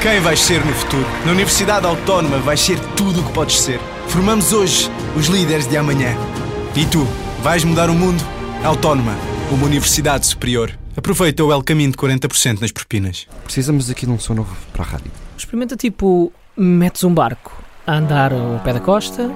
Quem 0.00 0.20
vais 0.20 0.38
ser 0.38 0.64
no 0.64 0.72
futuro? 0.72 1.04
Na 1.26 1.32
Universidade 1.32 1.84
Autónoma 1.84 2.38
vais 2.38 2.60
ser 2.60 2.78
tudo 2.94 3.20
o 3.20 3.24
que 3.24 3.32
podes 3.32 3.58
ser. 3.58 3.80
Formamos 4.06 4.52
hoje 4.52 4.88
os 5.16 5.26
líderes 5.26 5.66
de 5.66 5.76
amanhã. 5.76 6.14
E 6.76 6.86
tu, 6.86 7.04
vais 7.42 7.64
mudar 7.64 7.90
o 7.90 7.94
mundo? 7.94 8.22
Autónoma, 8.62 9.16
uma 9.50 9.66
universidade 9.66 10.24
superior. 10.24 10.72
Aproveita 10.96 11.42
o 11.42 11.52
El 11.52 11.64
Caminho 11.64 11.90
de 11.90 11.96
40% 11.96 12.60
nas 12.60 12.70
propinas. 12.70 13.26
Precisamos 13.42 13.90
aqui 13.90 14.06
de 14.06 14.12
um 14.12 14.20
som 14.20 14.34
novo 14.34 14.56
para 14.72 14.84
a 14.84 14.86
rádio. 14.86 15.10
Experimenta 15.36 15.76
tipo, 15.76 16.32
metes 16.56 17.02
um 17.02 17.12
barco 17.12 17.52
a 17.84 17.96
andar 17.96 18.32
ao 18.32 18.60
pé 18.60 18.74
da 18.74 18.80
costa, 18.80 19.28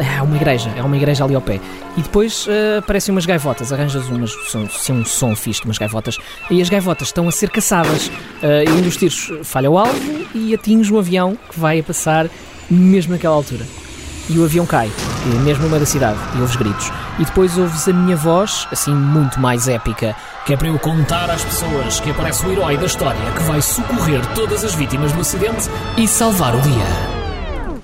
é 0.00 0.22
uma 0.22 0.36
igreja, 0.36 0.70
é 0.76 0.82
uma 0.82 0.96
igreja 0.96 1.24
ali 1.24 1.34
ao 1.34 1.40
pé. 1.40 1.60
E 1.96 2.02
depois 2.02 2.46
uh, 2.46 2.78
aparecem 2.78 3.12
umas 3.12 3.26
gaivotas, 3.26 3.72
arranjas 3.72 4.08
umas, 4.08 4.32
são, 4.48 4.96
um 4.96 5.04
som 5.04 5.36
fixe 5.36 5.60
de 5.60 5.66
umas 5.66 5.78
gaivotas, 5.78 6.16
e 6.50 6.60
as 6.60 6.68
gaivotas 6.68 7.08
estão 7.08 7.28
a 7.28 7.32
ser 7.32 7.50
caçadas. 7.50 8.08
Uh, 8.08 8.68
e 8.68 8.70
um 8.70 8.80
dos 8.80 8.96
tiros 8.96 9.30
falha 9.44 9.70
o 9.70 9.78
alvo 9.78 10.00
e 10.34 10.54
atinge 10.54 10.92
um 10.92 10.98
avião 10.98 11.36
que 11.50 11.58
vai 11.60 11.80
a 11.80 11.82
passar 11.82 12.28
mesmo 12.70 13.12
naquela 13.12 13.34
altura. 13.34 13.66
E 14.28 14.38
o 14.38 14.44
avião 14.44 14.64
cai, 14.64 14.90
mesmo 15.44 15.64
no 15.64 15.68
meio 15.68 15.80
da 15.80 15.86
cidade, 15.86 16.18
e 16.36 16.40
ouves 16.40 16.54
gritos. 16.54 16.92
E 17.18 17.24
depois 17.24 17.58
ouves 17.58 17.88
a 17.88 17.92
minha 17.92 18.16
voz, 18.16 18.66
assim 18.70 18.94
muito 18.94 19.40
mais 19.40 19.66
épica, 19.66 20.14
que 20.46 20.54
é 20.54 20.56
para 20.56 20.68
eu 20.68 20.78
contar 20.78 21.28
às 21.28 21.44
pessoas 21.44 21.98
que 21.98 22.10
aparece 22.10 22.46
o 22.46 22.52
herói 22.52 22.76
da 22.76 22.86
história 22.86 23.20
que 23.36 23.42
vai 23.42 23.60
socorrer 23.60 24.24
todas 24.34 24.64
as 24.64 24.72
vítimas 24.72 25.12
do 25.12 25.20
acidente 25.20 25.68
e 25.96 26.06
salvar 26.06 26.54
o 26.54 26.60
dia. 26.60 27.80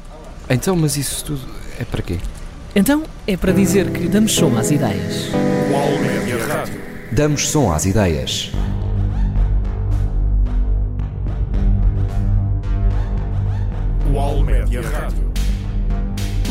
Então, 0.49 0.77
mas 0.77 0.97
isso 0.97 1.25
tudo 1.25 1.56
é 1.79 1.85
para 1.85 2.03
quê? 2.03 2.19
Então 2.75 3.05
é 3.27 3.37
para 3.37 3.53
dizer 3.53 3.91
que 3.91 4.09
damos 4.09 4.33
som 4.33 4.57
às 4.57 4.71
ideias. 4.71 5.31
Damos 7.13 7.49
som 7.49 7.73
às 7.73 7.87
ideias. 7.87 8.53
UOL 14.13 14.45
Média 14.45 14.83
Rádio. 14.83 15.26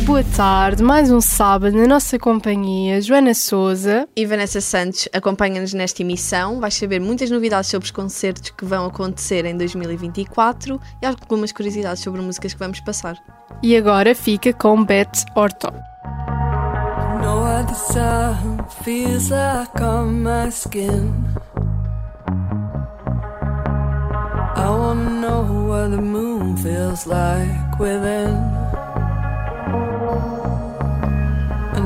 Boa 0.05 0.23
tarde, 0.23 0.83
mais 0.83 1.11
um 1.11 1.19
sábado 1.19 1.75
na 1.75 1.87
nossa 1.87 2.19
companhia, 2.19 3.01
Joana 3.01 3.33
Souza. 3.33 4.07
E 4.15 4.23
Vanessa 4.23 4.61
Santos 4.61 5.09
acompanha-nos 5.11 5.73
nesta 5.73 6.03
emissão. 6.03 6.59
Vais 6.59 6.75
saber 6.75 7.01
muitas 7.01 7.31
novidades 7.31 7.71
sobre 7.71 7.85
os 7.85 7.91
concertos 7.91 8.51
que 8.51 8.65
vão 8.65 8.85
acontecer 8.85 9.45
em 9.45 9.57
2024 9.57 10.79
e 11.01 11.05
algumas 11.07 11.51
curiosidades 11.51 12.03
sobre 12.03 12.21
músicas 12.21 12.53
que 12.53 12.59
vamos 12.59 12.79
passar. 12.81 13.17
E 13.63 13.75
agora 13.75 14.13
fica 14.13 14.53
com 14.53 14.85
Beth 14.85 15.25
Orton. 15.35 15.73
No 17.23 17.43
other 17.43 17.75
sun 17.75 18.63
feels 18.83 19.29
like 19.29 19.83
on 19.83 20.21
my 20.21 20.51
skin. 20.51 21.11
I 24.55 24.69
wanna 24.69 25.09
know 25.19 25.67
what 25.67 25.89
the 25.89 26.01
moon 26.01 26.55
feels 26.57 27.07
like 27.07 27.79
within. 27.79 28.64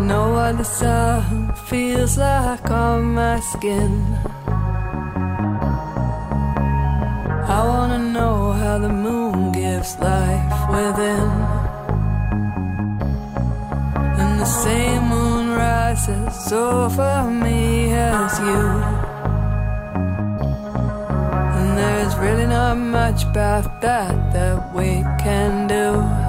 Know 0.09 0.31
what 0.31 0.57
the 0.57 0.63
sun 0.63 1.53
feels 1.69 2.17
like 2.17 2.67
on 2.71 3.13
my 3.13 3.39
skin. 3.51 3.91
I 7.57 7.59
wanna 7.71 7.99
know 8.15 8.51
how 8.53 8.79
the 8.79 8.89
moon 8.89 9.51
gives 9.51 9.91
life 9.99 10.57
within. 10.75 11.29
And 14.21 14.39
the 14.43 14.51
same 14.65 15.03
moon 15.15 15.45
rises 15.51 16.51
over 16.51 17.29
me 17.45 17.93
as 17.93 18.39
you. 18.39 18.65
And 21.57 21.69
there's 21.77 22.15
really 22.17 22.47
not 22.47 22.77
much 22.77 23.25
about 23.25 23.79
that 23.81 24.15
that 24.33 24.73
we 24.73 25.03
can 25.23 25.67
do. 25.67 26.28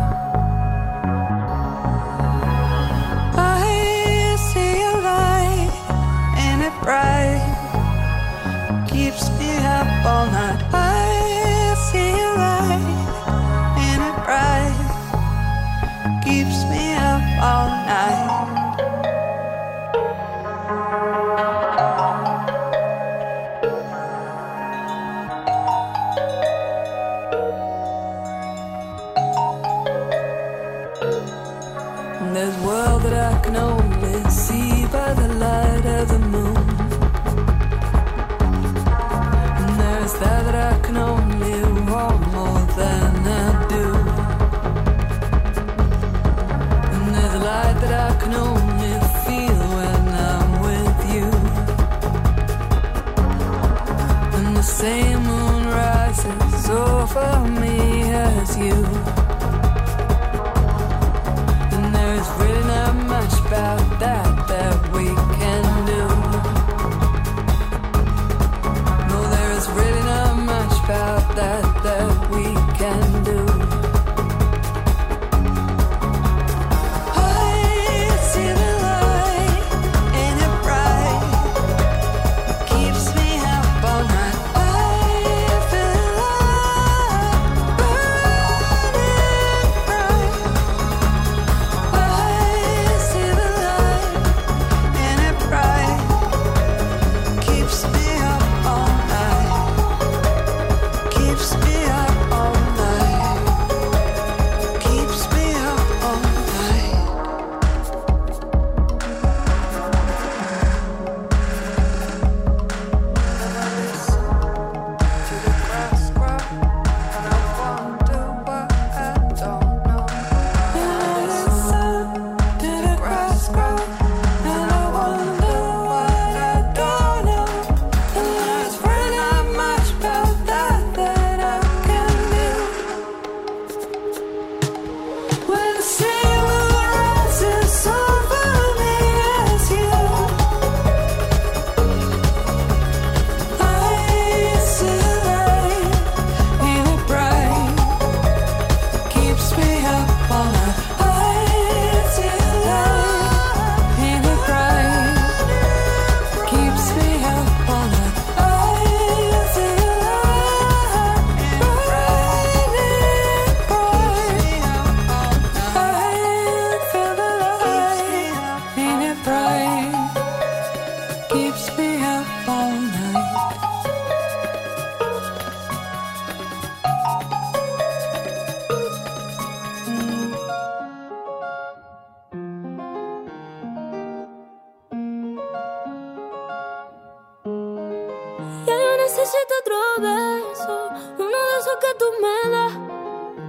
Necesito 189.20 189.55
otro 189.61 189.76
beso, 190.02 190.88
uno 191.19 191.38
de 191.49 191.58
esos 191.61 191.76
que 191.81 191.94
tú 191.99 192.06
me 192.22 192.50
das. 192.50 192.72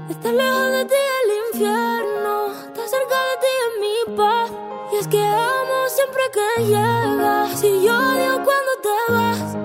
Estar 0.10 0.34
lejos 0.34 0.72
de 0.72 0.86
ti 0.86 1.02
el 1.24 1.30
infierno, 1.48 2.52
estar 2.68 2.88
cerca 2.90 3.18
de 3.30 3.36
ti 3.42 3.52
es 3.64 3.72
mi 3.84 4.16
paz. 4.18 4.52
Y 4.92 4.96
es 4.98 5.08
que 5.08 5.24
amo 5.24 5.78
siempre 5.88 6.24
que 6.36 6.64
llegas. 6.66 7.60
Si 7.60 7.84
yo 7.84 7.94
odio 7.96 8.34
cuando 8.48 8.72
te 8.86 9.14
vas, 9.14 9.56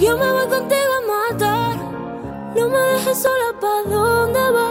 yo 0.00 0.16
me 0.16 0.30
voy 0.30 0.46
contigo 0.46 0.92
a 0.92 1.06
matar. 1.14 1.76
No 2.54 2.68
me 2.68 2.78
dejes 2.78 3.22
sola, 3.22 3.52
¿pa' 3.60 3.82
dónde 3.84 4.50
vas? 4.50 4.61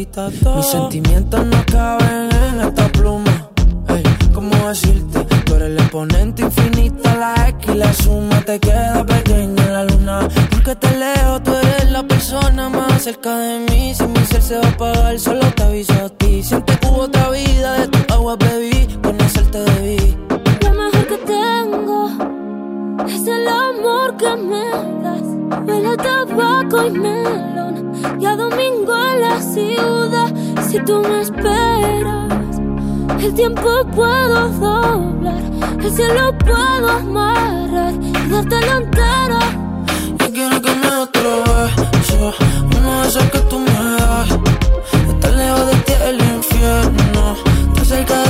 Quita 0.00 0.30
todo. 0.42 0.56
Mis 0.56 0.66
sentimientos 0.66 1.46
no 1.46 1.64
caben 1.66 2.28
en 2.32 2.60
esta 2.60 2.88
pluma. 2.92 3.50
Ey, 3.88 4.02
¿cómo 4.32 4.54
decirte? 4.68 5.24
Tú 5.44 5.54
eres 5.56 5.68
el 5.68 5.78
exponente 5.78 6.42
infinito, 6.42 7.02
la 7.18 7.34
X 7.48 7.74
y 7.74 7.74
la 7.76 7.92
suma 7.92 8.40
te 8.40 8.58
queda 8.58 9.04
pequeña 9.04 9.62
en 9.66 9.72
la 9.72 9.84
luna. 9.84 10.28
Porque 10.50 10.74
te 10.76 10.90
leo, 10.96 11.42
tú 11.42 11.52
eres 11.54 11.90
la 11.90 12.02
persona 12.02 12.68
más 12.68 13.02
cerca 13.02 13.36
de 13.36 13.58
mí. 13.68 13.94
Si 13.94 14.04
mi 14.06 14.24
ser 14.24 14.42
se 14.42 14.56
va 14.58 14.68
a 14.68 14.70
apagar, 14.70 15.18
solo 15.18 15.46
te 15.54 15.62
aviso 15.64 15.92
a 15.92 16.08
ti. 16.08 16.42
Siente 16.42 16.78
que 16.78 16.86
hubo 16.88 17.02
otra 17.02 17.30
vida, 17.30 17.80
de 17.80 17.88
tu 17.88 18.14
agua 18.14 18.36
bebí, 18.36 18.88
conocerte 19.02 19.58
debí. 19.58 20.16
Lo 20.62 20.70
mejor 20.80 21.06
que 21.10 21.18
tengo 21.36 21.98
es 23.06 23.26
el 23.26 23.46
amor 23.48 24.16
que 24.16 24.36
me 24.48 24.64
das. 25.04 25.26
Huele 25.66 25.88
a 25.88 25.96
tabaco 25.96 26.86
y 26.86 26.90
melón 26.90 27.92
y 28.18 28.24
a 28.24 28.36
domingo 28.36 28.79
ciudad. 29.52 30.32
Si 30.68 30.78
tú 30.84 31.02
me 31.02 31.20
esperas, 31.22 32.60
el 33.20 33.34
tiempo 33.34 33.68
puedo 33.94 34.48
doblar, 34.48 35.42
el 35.82 35.92
cielo 35.92 36.32
puedo 36.38 36.88
amarrar 36.88 37.94
y 37.94 38.30
dártelo 38.30 38.72
entero. 38.82 39.38
Yo 40.18 40.32
quiero 40.32 40.62
que 40.62 40.74
me 40.74 40.88
otro 41.04 41.30
beso, 41.44 42.34
uno 42.76 43.02
de 43.02 43.08
esos 43.08 43.24
que 43.24 43.38
tú 43.50 43.58
me 43.58 43.72
das. 43.72 44.30
Estar 45.08 45.32
lejos 45.32 45.66
de 45.66 45.76
ti 45.86 45.92
el 46.08 46.18
infierno, 46.36 47.34
estar 47.68 47.86
cerca 47.86 48.22
de 48.22 48.29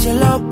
el 0.00 0.18
cielo 0.18 0.49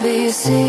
the 0.00 0.08
LBC. 0.08 0.59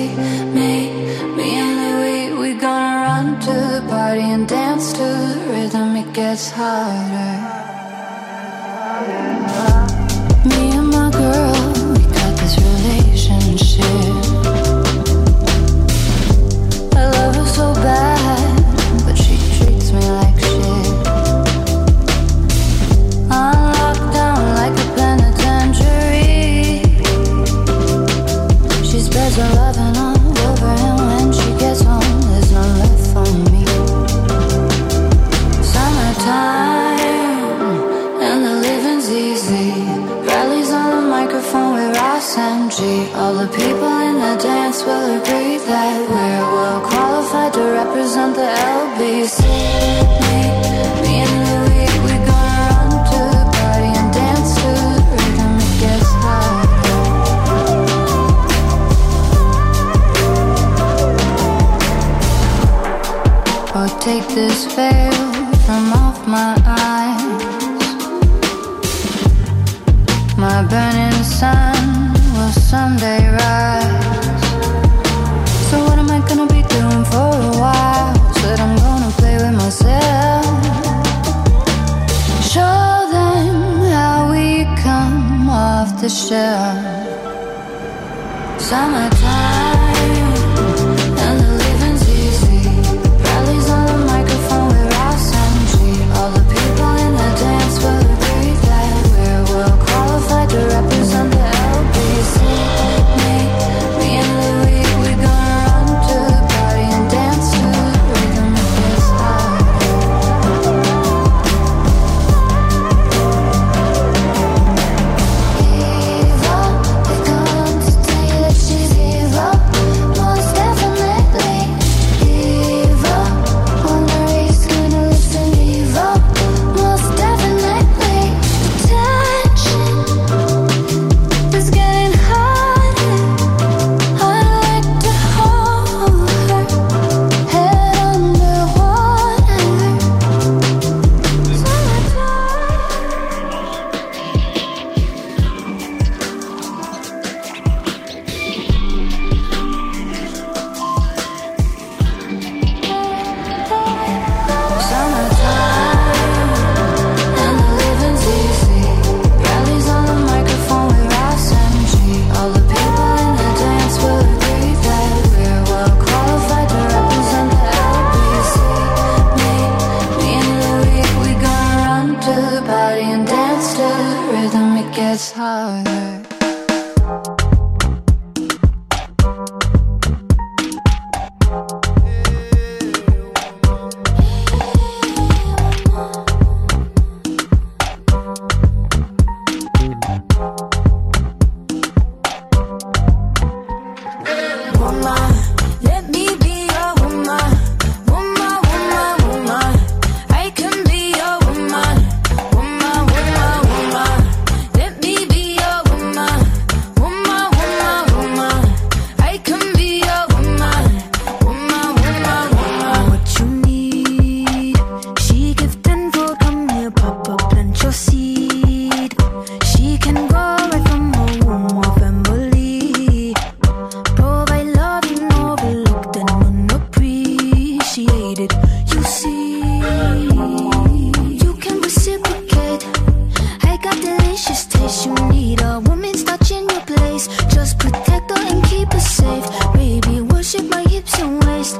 Just 237.61 237.77
protect 237.77 238.31
her 238.31 238.47
and 238.49 238.63
keep 238.65 238.91
her 238.91 238.99
safe. 238.99 239.45
Baby, 239.75 240.21
worship 240.21 240.63
my 240.71 240.81
hips 240.81 241.19
and 241.19 241.43
waist. 241.43 241.77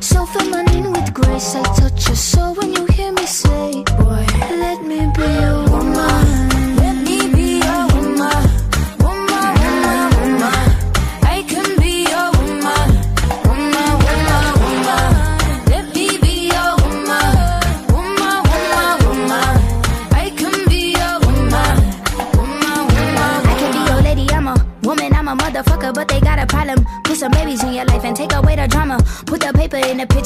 So 0.00 0.24
feminine 0.24 0.92
with 0.92 1.12
grace. 1.12 1.54
I 1.54 1.62
touch 1.74 2.06
your 2.08 2.16
soul 2.16 2.54
when 2.54 2.72
you 2.72 2.86
hear 2.86 3.12
me 3.12 3.26
say, 3.26 3.84
Boy, 3.98 4.24
let 4.64 4.82
me 4.82 5.12
be 5.14 5.28
your 5.42 5.59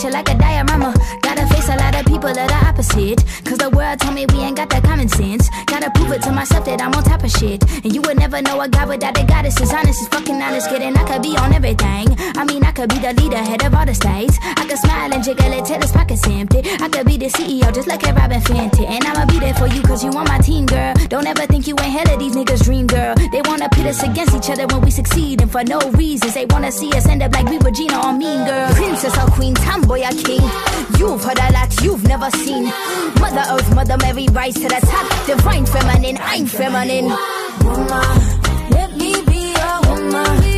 picture 0.05 0.17
like 0.17 0.29
a 0.29 0.39
diorama. 0.39 0.95
Gotta 1.23 1.47
face 1.47 1.69
a 1.69 1.77
lot 1.77 1.95
of 1.95 2.07
people 2.07 2.33
that 2.33 2.51
are 2.53 2.69
opposite. 2.69 3.25
Cause 3.45 3.59
the 3.59 3.71
world 3.71 4.01
told 4.01 4.15
me 4.15 4.27
we 4.33 4.41
ain't 4.41 4.57
got 4.57 4.69
that 4.71 4.83
common 4.83 5.09
sense. 5.09 5.49
Gotta 5.67 5.91
prove 5.91 6.13
it 6.13 6.23
to 6.23 6.33
myself 6.33 6.65
that 6.67 6.81
I'm 6.81 6.95
on 6.95 7.05
top 7.05 7.25
of 7.25 7.31
shit. 7.31 7.63
And 7.85 7.95
you 7.95 8.01
would 8.03 8.19
never 8.19 8.43
know 8.43 8.61
a 8.61 8.69
guy 8.69 8.87
without 8.87 9.19
a 9.19 9.25
goddess 9.25 9.61
is 9.61 9.73
honest, 9.73 10.03
is 10.03 10.09
fucking 10.09 10.41
honest, 10.43 10.69
kidding. 10.69 10.97
I 10.97 11.05
could 11.05 11.23
be 11.23 11.37
on 11.37 11.53
everything. 11.53 12.07
I 12.37 12.45
mean, 12.45 12.65
I 12.65 12.73
could 12.73 12.91
be 12.91 12.99
the 12.99 13.13
leader, 13.15 13.39
head 13.39 13.65
of 13.65 13.75
all 13.75 13.87
the 13.87 13.95
states. 13.95 14.39
I 14.43 14.67
could 14.69 14.79
smile 14.79 15.13
and 15.13 15.23
jiggle 15.25 15.53
it 15.53 15.65
till 15.65 15.81
his 15.81 15.93
pockets 15.93 16.27
empty. 16.27 16.63
I 16.81 16.89
could 16.89 17.07
be 17.07 17.14
the 17.25 17.31
CEO, 17.31 17.73
just 17.73 17.89
like 17.89 18.07
a 18.07 18.13
Robin 18.13 18.41
Fenty. 18.41 18.87
And 18.87 19.03
I'ma 19.05 19.25
be 19.25 19.39
there 19.39 19.55
for 19.55 19.67
you 19.67 19.81
cause 19.83 20.05
you 20.05 20.11
on 20.11 20.25
my 20.29 20.39
team, 20.39 20.67
girl. 20.67 20.93
Don't 21.09 21.27
ever 21.27 21.47
think 21.47 21.67
you 21.67 21.75
ain't 21.81 21.93
hell 21.93 22.13
of 22.13 22.19
these 22.19 22.37
niggas' 22.37 22.65
dream, 22.65 22.87
girl. 22.87 23.15
They 23.33 23.41
wanna 23.45 23.69
pit 23.71 23.87
us 23.87 24.03
against 24.03 24.35
each 24.37 24.51
other 24.51 24.67
when 24.67 24.83
we 24.83 24.91
succeed, 24.91 25.41
and 25.41 25.51
for 25.51 25.65
no 25.65 25.79
reasons. 25.93 26.35
They 26.35 26.45
wanna 26.47 26.71
see 26.71 26.93
us 26.93 27.07
end 27.07 27.23
up 27.23 27.33
like 27.33 27.49
we 27.49 27.59
Regina 27.59 27.99
or 28.05 28.13
Mean 28.13 28.45
Girl. 28.45 28.69
Princess 28.75 29.17
or 29.17 29.31
Queen, 29.31 29.55
tomboy 29.55 30.03
or 30.05 30.13
king. 30.23 30.45
You've 30.99 31.25
heard 31.25 31.39
a 31.39 31.53
lot 31.53 31.73
you've 31.83 32.05
never 32.05 32.31
seen. 32.45 32.65
Mother 33.21 33.45
Earth, 33.49 33.75
Mother 33.75 33.97
Mary, 34.03 34.27
rise 34.33 34.55
to 34.55 34.69
the 34.69 34.81
top. 34.85 35.07
Divine 35.27 35.65
feminine, 35.65 36.19
I'm 36.21 36.45
feminine. 36.47 37.09
woman. 37.65 38.21
Let 38.71 38.97
me 38.97 39.25
be 39.25 39.55
woman. 39.89 40.13
Woman, 40.13 40.54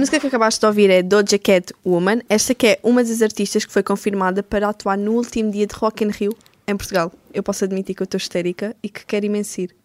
música 0.00 0.18
que 0.18 0.26
acabaste 0.28 0.58
de 0.60 0.66
ouvir 0.66 0.88
é 0.88 1.02
Doja 1.02 1.38
Cat 1.38 1.74
Woman. 1.84 2.20
Esta 2.26 2.54
que 2.54 2.66
é 2.68 2.80
uma 2.82 3.04
das 3.04 3.20
artistas 3.20 3.66
que 3.66 3.72
foi 3.72 3.82
confirmada 3.82 4.42
para 4.42 4.66
atuar 4.66 4.96
no 4.96 5.12
último 5.12 5.50
dia 5.50 5.66
de 5.66 5.74
Rock 5.74 6.02
in 6.02 6.08
Rio, 6.08 6.34
em 6.66 6.74
Portugal. 6.74 7.12
Eu 7.34 7.42
posso 7.42 7.64
admitir 7.64 7.94
que 7.94 8.02
eu 8.02 8.04
estou 8.04 8.16
histérica 8.16 8.74
e 8.82 8.88
que 8.88 9.04
quero 9.04 9.26
imenso 9.26 9.60
ir. 9.60 9.76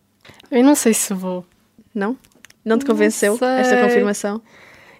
Eu 0.50 0.63
não 0.63 0.74
sei 0.74 0.93
se 0.93 1.13
vou. 1.13 1.45
Não? 1.93 2.17
Não 2.63 2.77
te 2.79 2.86
Não 2.86 2.93
convenceu 2.95 3.38
sei. 3.38 3.48
esta 3.48 3.81
confirmação? 3.81 4.41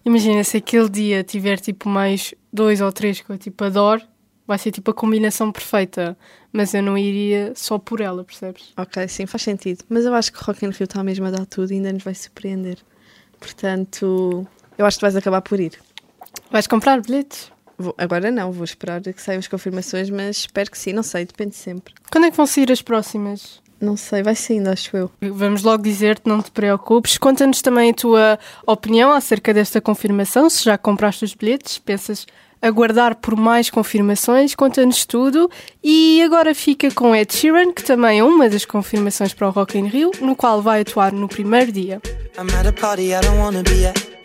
Imagina, 0.04 0.44
se 0.44 0.58
aquele 0.58 0.90
dia 0.90 1.24
tiver 1.24 1.60
tipo 1.62 1.88
mais 1.88 2.34
dois 2.52 2.82
ou 2.82 2.92
três 2.92 3.22
que 3.22 3.30
eu 3.30 3.38
tipo 3.38 3.64
adoro, 3.64 4.02
vai 4.46 4.58
ser 4.58 4.72
tipo 4.72 4.92
a 4.92 4.94
combinação 4.94 5.50
perfeita. 5.50 6.18
Mas 6.52 6.74
eu 6.74 6.84
não 6.84 6.98
iria 6.98 7.54
só 7.56 7.78
por 7.80 8.02
ela, 8.02 8.24
percebes? 8.26 8.74
Ok, 8.76 9.08
sim, 9.08 9.26
faz 9.26 9.44
sentido. 9.44 9.84
Mas 9.88 10.04
eu 10.04 10.14
acho 10.14 10.34
que 10.34 10.44
Rock 10.44 10.66
in 10.66 10.72
Rio 10.72 10.84
está 10.84 11.02
mesmo 11.04 11.26
a 11.26 11.32
dar 11.32 11.46
tudo 11.46 11.72
e 11.72 11.76
ainda 11.76 11.94
nos 11.94 12.04
vai 12.04 12.14
surpreender. 12.14 12.78
Portanto, 13.40 14.46
eu 14.78 14.86
acho 14.86 14.98
que 14.98 15.02
vais 15.02 15.16
acabar 15.16 15.42
por 15.42 15.60
ir. 15.60 15.74
Vais 16.52 16.68
comprar 16.68 17.02
bilhetes? 17.02 17.52
Vou- 17.78 17.94
agora 17.98 18.32
não, 18.32 18.52
vou 18.52 18.64
esperar 18.64 19.02
que 19.02 19.22
saiam 19.22 19.40
as 19.40 19.48
confirmações, 19.48 20.10
mas 20.10 20.38
espero 20.38 20.72
que 20.72 20.78
sim, 20.78 20.94
não 20.94 21.04
sei, 21.04 21.26
depende 21.26 21.56
sempre. 21.56 21.94
Quando 22.12 22.26
é 22.26 22.32
que 22.32 22.38
vão 22.38 22.46
sair 22.46 22.72
as 22.72 22.82
próximas? 22.82 23.62
Não 23.82 23.98
sei, 23.98 24.24
vai 24.24 24.34
saindo, 24.36 24.70
acho 24.70 24.96
eu. 24.96 25.12
Vamos 25.22 25.62
logo 25.62 25.84
dizer-te, 25.84 26.28
não 26.30 26.42
te 26.42 26.50
preocupes. 26.50 27.18
Conta-nos 27.18 27.62
também 27.62 27.92
a 27.92 27.94
tua 27.94 28.40
opinião 28.66 29.12
acerca 29.12 29.54
desta 29.54 29.82
confirmação. 29.82 30.50
Se 30.50 30.64
já 30.64 30.78
compraste 30.78 31.26
os 31.26 31.34
bilhetes, 31.34 31.78
pensas 31.78 32.26
aguardar 32.62 33.18
por 33.18 33.36
mais 33.36 33.70
confirmações, 33.70 34.56
conta-nos 34.56 35.06
tudo. 35.06 35.52
E 35.84 36.22
agora 36.24 36.56
fica 36.56 36.90
com 36.92 37.14
Ed 37.14 37.32
Sheeran, 37.34 37.74
que 37.74 37.84
também 37.84 38.20
é 38.20 38.24
uma 38.24 38.50
das 38.50 38.64
confirmações 38.64 39.34
para 39.34 39.50
o 39.50 39.52
Rock 39.52 39.78
in 39.78 39.88
Rio, 39.88 40.12
no 40.22 40.38
qual 40.38 40.62
vai 40.62 40.82
atuar 40.82 41.12
no 41.12 41.28
primeiro 41.28 41.72
dia. 41.74 42.02
I'm 42.38 42.48
at 42.58 42.66
a 42.66 42.72
party 42.72 43.08
I 43.12 43.20
don't 43.20 43.38
wanna 43.38 43.62
be 43.62 43.86
at. 43.86 44.25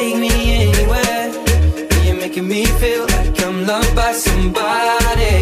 take 0.00 0.16
me 0.16 0.32
anywhere. 0.64 1.26
You're 2.04 2.20
making 2.24 2.48
me 2.48 2.64
feel 2.80 3.04
like 3.14 3.34
I'm 3.46 3.66
loved 3.66 3.94
by 3.94 4.12
somebody. 4.12 5.34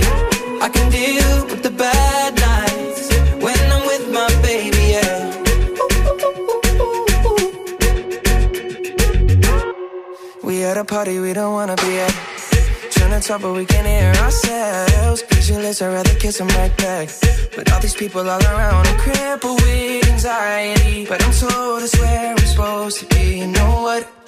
I 0.67 0.69
can 0.75 0.87
deal 0.91 1.35
with 1.51 1.63
the 1.63 1.75
bad 1.85 2.31
nights 2.49 3.05
when 3.45 3.61
I'm 3.75 3.85
with 3.91 4.05
my 4.19 4.29
baby. 4.49 4.85
Yeah. 4.95 5.19
We 10.43 10.65
at 10.65 10.77
a 10.77 10.85
party 10.85 11.21
we 11.21 11.33
don't 11.33 11.53
wanna 11.59 11.77
be 11.77 11.93
at. 12.07 12.15
Trying 12.95 13.15
to 13.17 13.21
talk 13.29 13.41
but 13.43 13.53
we 13.53 13.65
can't 13.65 13.87
hear 13.87 14.13
ourselves. 14.25 15.23
Pictureless, 15.23 15.83
I'd 15.83 15.93
rather 15.97 16.17
kiss 16.23 16.39
them 16.39 16.49
right 16.61 16.75
back. 16.85 17.07
But 17.55 17.65
all 17.73 17.81
these 17.81 17.99
people 18.03 18.23
all 18.35 18.45
around, 18.53 18.87
I'm 18.91 18.99
crippled 19.05 19.61
with 19.63 20.09
anxiety. 20.15 21.07
But 21.11 21.19
I'm 21.25 21.35
told 21.43 21.83
it's 21.83 21.97
where 22.01 22.31
I'm 22.33 22.47
supposed 22.53 22.99
to 23.01 23.07
be. 23.15 23.25
You 23.41 23.47
know 23.47 23.73
what? 23.87 24.28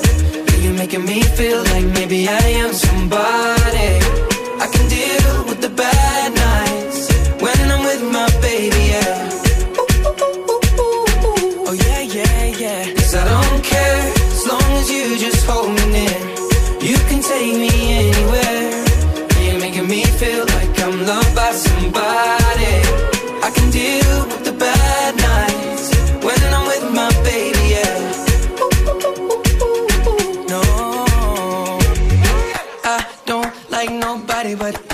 You're 0.71 0.79
making 0.79 1.03
me 1.03 1.21
feel 1.21 1.61
like 1.65 1.83
maybe 1.83 2.29
I 2.29 2.39
am 2.63 2.71
somebody. 2.71 3.91
I 4.57 4.69
can 4.71 4.87
deal 4.87 5.43
with 5.43 5.59
the 5.59 5.67
bad 5.67 6.10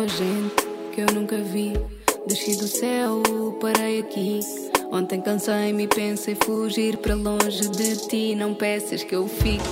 com 0.00 0.08
gente 0.08 0.54
que 0.94 1.02
eu 1.02 1.06
nunca 1.12 1.36
vi. 1.36 1.74
Desci 2.26 2.56
do 2.56 2.66
céu, 2.66 3.22
parei 3.60 4.00
aqui. 4.00 4.40
Ontem 4.90 5.20
cansei-me 5.20 5.84
e 5.84 5.88
pensei 5.88 6.34
fugir 6.42 6.96
para 6.96 7.14
longe 7.14 7.68
de 7.68 8.08
ti. 8.08 8.34
Não 8.34 8.54
peças 8.54 9.04
que 9.04 9.14
eu 9.14 9.28
fique. 9.28 9.62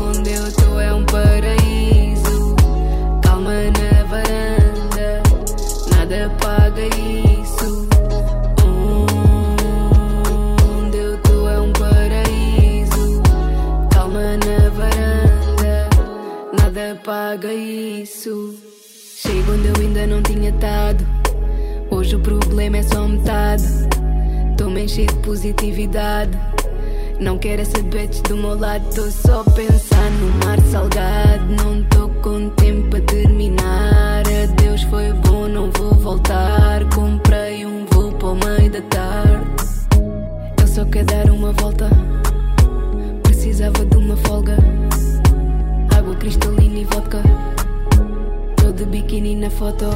Onde 0.00 0.30
eu 0.30 0.52
tô 0.52 0.78
é 0.78 0.94
um 0.94 1.04
paraíso. 1.06 2.54
Calma 3.24 3.52
na 3.64 4.04
varanda, 4.04 5.22
nada 5.90 6.30
paga 6.40 6.86
isso. 6.86 7.17
Paga 17.28 17.52
isso. 17.52 18.54
Chego 19.18 19.52
onde 19.52 19.68
eu 19.68 19.74
ainda 19.80 20.06
não 20.06 20.22
tinha 20.22 20.48
estado. 20.48 21.04
Hoje 21.90 22.16
o 22.16 22.20
problema 22.20 22.78
é 22.78 22.82
só 22.82 23.06
metade. 23.06 23.64
Tô-me 24.56 24.86
de 24.86 25.04
positividade. 25.22 26.30
Não 27.20 27.36
quero 27.36 27.66
saber 27.66 28.08
do 28.26 28.34
meu 28.34 28.58
lado, 28.58 28.82
tô 28.94 29.10
só 29.10 29.42
a 29.42 29.50
pensar 29.50 30.10
no 30.12 30.46
mar 30.46 30.58
salgado. 30.72 31.44
Não 31.62 31.84
tô 31.90 32.08
com 32.22 32.48
tempo 32.50 32.88
para 32.88 33.00
terminar. 33.02 34.22
Adeus, 34.44 34.82
foi 34.84 35.12
bom, 35.12 35.48
não 35.48 35.70
vou 35.72 35.92
voltar. 35.96 36.82
Comprei 36.94 37.66
um 37.66 37.84
voo 37.92 38.10
para 38.12 38.28
o 38.28 38.34
meio 38.36 38.70
da 38.70 38.80
tarde. 38.80 39.46
Eu 40.58 40.66
só 40.66 40.82
quero 40.86 41.04
dar 41.04 41.30
uma 41.30 41.52
volta. 41.52 41.90
Precisava 43.22 43.84
de 43.84 43.96
uma 43.98 44.16
folga. 44.16 44.56
Cristalina 46.18 46.80
e 46.80 46.84
vodka. 46.84 47.22
Tô 48.56 48.72
de 48.72 48.84
biquíni 48.84 49.36
na 49.36 49.48
foto. 49.48 49.86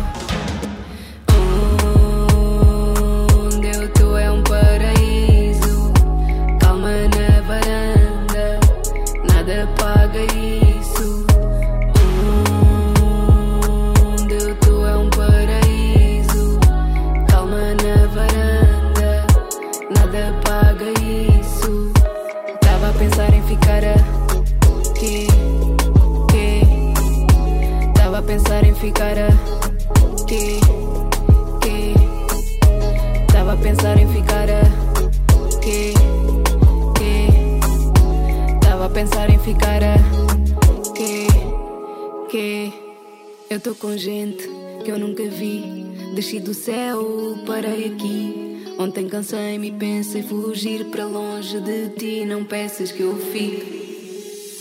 Tô 43.63 43.75
com 43.77 43.97
gente 43.97 44.49
que 44.85 44.91
eu 44.91 44.99
nunca 44.99 45.23
vi. 45.23 45.87
Desci 46.15 46.41
do 46.41 46.53
céu, 46.53 47.39
parei 47.47 47.87
aqui. 47.87 48.65
Ontem 48.79 49.09
cansei-me 49.09 49.69
e 49.69 49.73
pensei 49.73 50.23
fugir 50.23 50.87
para 50.87 51.07
longe 51.07 51.61
de 51.61 51.91
ti. 51.91 52.25
Não 52.25 52.45
peças 52.45 52.91
que 52.91 53.03
eu 53.03 53.17
fique. 53.17 54.61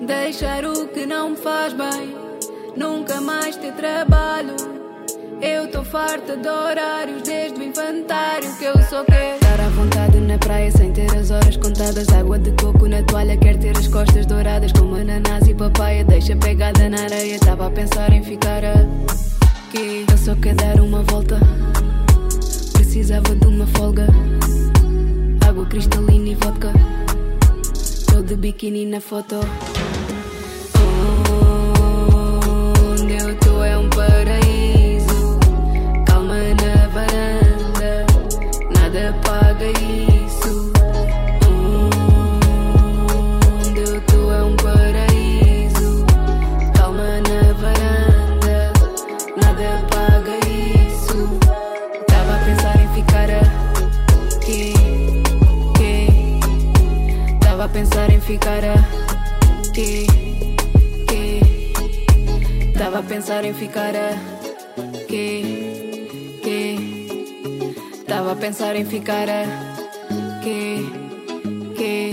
Deixar 0.00 0.64
o 0.64 0.88
que 0.88 1.04
não 1.04 1.30
me 1.30 1.36
faz 1.36 1.74
bem. 1.74 2.16
Nunca 2.74 3.20
mais 3.20 3.56
ter 3.56 3.72
trabalho. 3.72 4.56
Eu 5.42 5.70
tô 5.70 5.84
farta 5.84 6.34
de 6.34 6.48
horários 6.48 7.22
desde 7.22 7.60
o 7.60 7.62
infantário 7.62 8.56
que 8.56 8.64
eu 8.64 8.82
só 8.84 9.04
quero 9.04 9.34
estar 9.34 9.60
à 9.60 9.68
vontade 9.68 10.18
na 10.18 10.38
praia 10.38 10.70
sem 10.70 10.92
ter 10.92 11.14
horas 11.36 11.56
contadas. 11.56 12.08
Água 12.08 12.38
de 12.38 12.50
coco 12.52 12.88
na 12.88 13.02
toalha, 13.02 13.36
quero 13.36 13.58
ter 13.58 13.76
as 13.76 13.88
costas 13.88 14.26
douradas 14.26 14.72
como 14.72 14.96
ananás 14.96 15.46
e 15.46 15.54
papaya. 15.54 16.04
Deixa 16.04 16.36
pegada 16.36 16.88
na 16.88 17.02
areia, 17.02 17.38
tava 17.38 17.66
a 17.66 17.70
pensar 17.70 18.12
em 18.12 18.22
ficar 18.22 18.64
aqui. 18.64 20.04
Eu 20.10 20.18
só 20.18 20.34
quero 20.36 20.56
dar 20.56 20.80
uma 20.80 21.02
volta. 21.02 21.38
Precisava 22.72 23.34
de 23.34 23.46
uma 23.46 23.66
folga. 23.66 24.06
Água 25.46 25.66
cristalina 25.66 26.28
e 26.28 26.34
vodka. 26.34 26.72
Tô 28.06 28.22
de 28.22 28.36
biquíni 28.36 28.86
na 28.86 29.00
foto. 29.00 29.40
Onde 32.92 33.12
eu 33.12 33.36
tô 33.38 33.62
é 33.62 33.78
um 33.78 33.88
paraíso. 33.90 34.75
A 57.66 57.68
pensar 57.68 58.10
em 58.12 58.20
ficar 58.20 58.62
aqui. 58.64 60.06
aqui. 61.02 61.72
Tava 62.78 63.00
a 63.00 63.02
pensar 63.02 63.44
em 63.44 63.52
ficar 63.52 63.92
aqui. 63.96 65.42
aqui. 66.38 67.74
Tava 68.06 68.32
a 68.32 68.36
pensar 68.36 68.76
em 68.76 68.84
ficar 68.84 69.28
aqui. 69.28 70.86
aqui. 71.72 72.05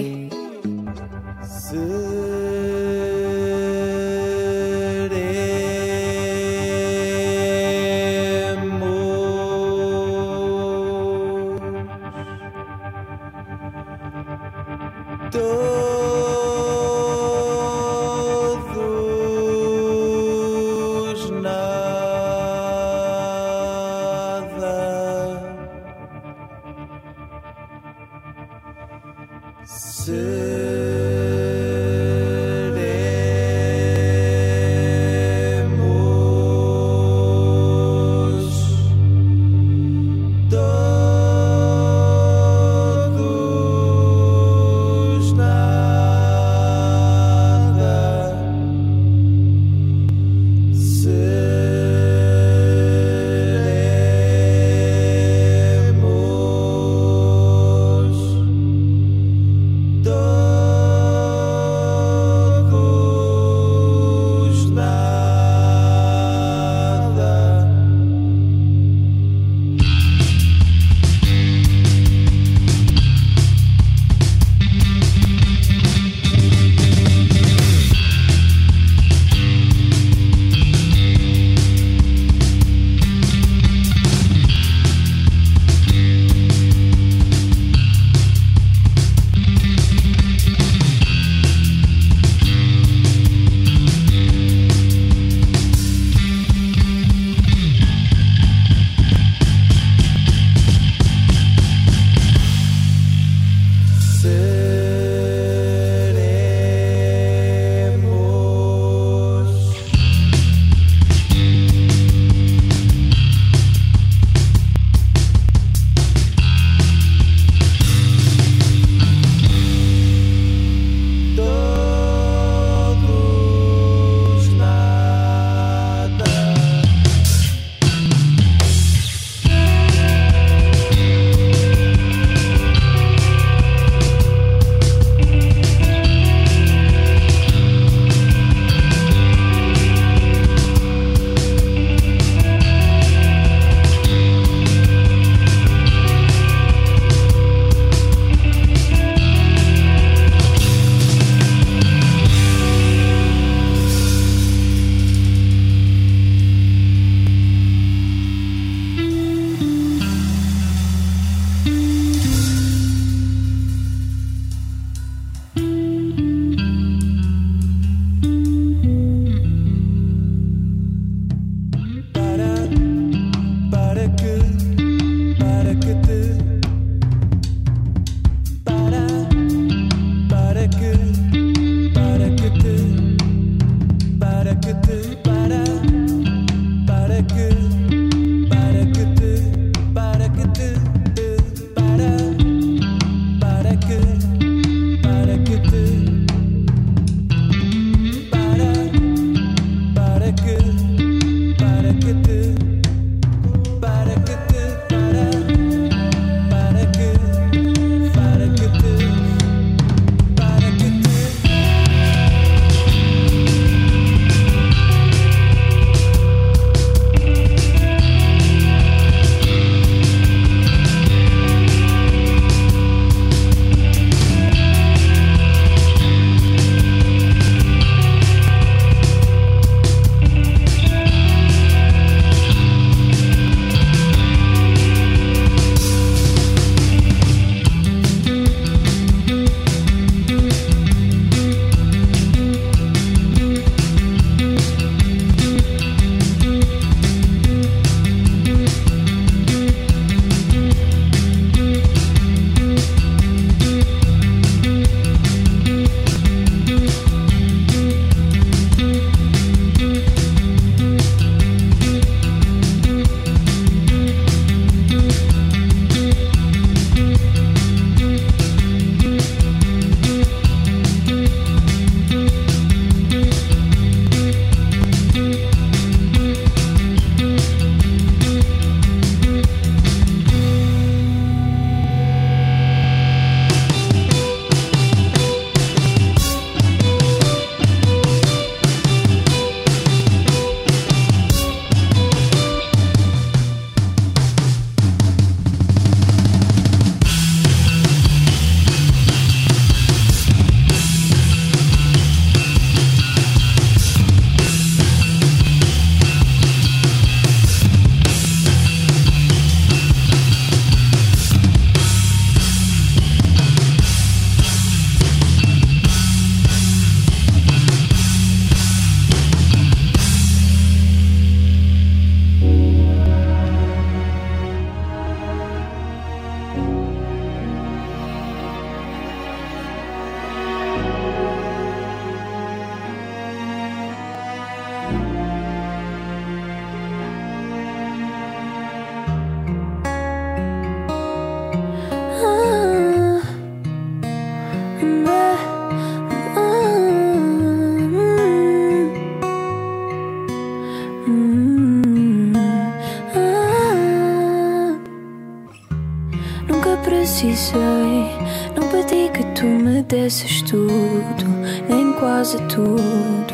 Tudo. 362.49 363.33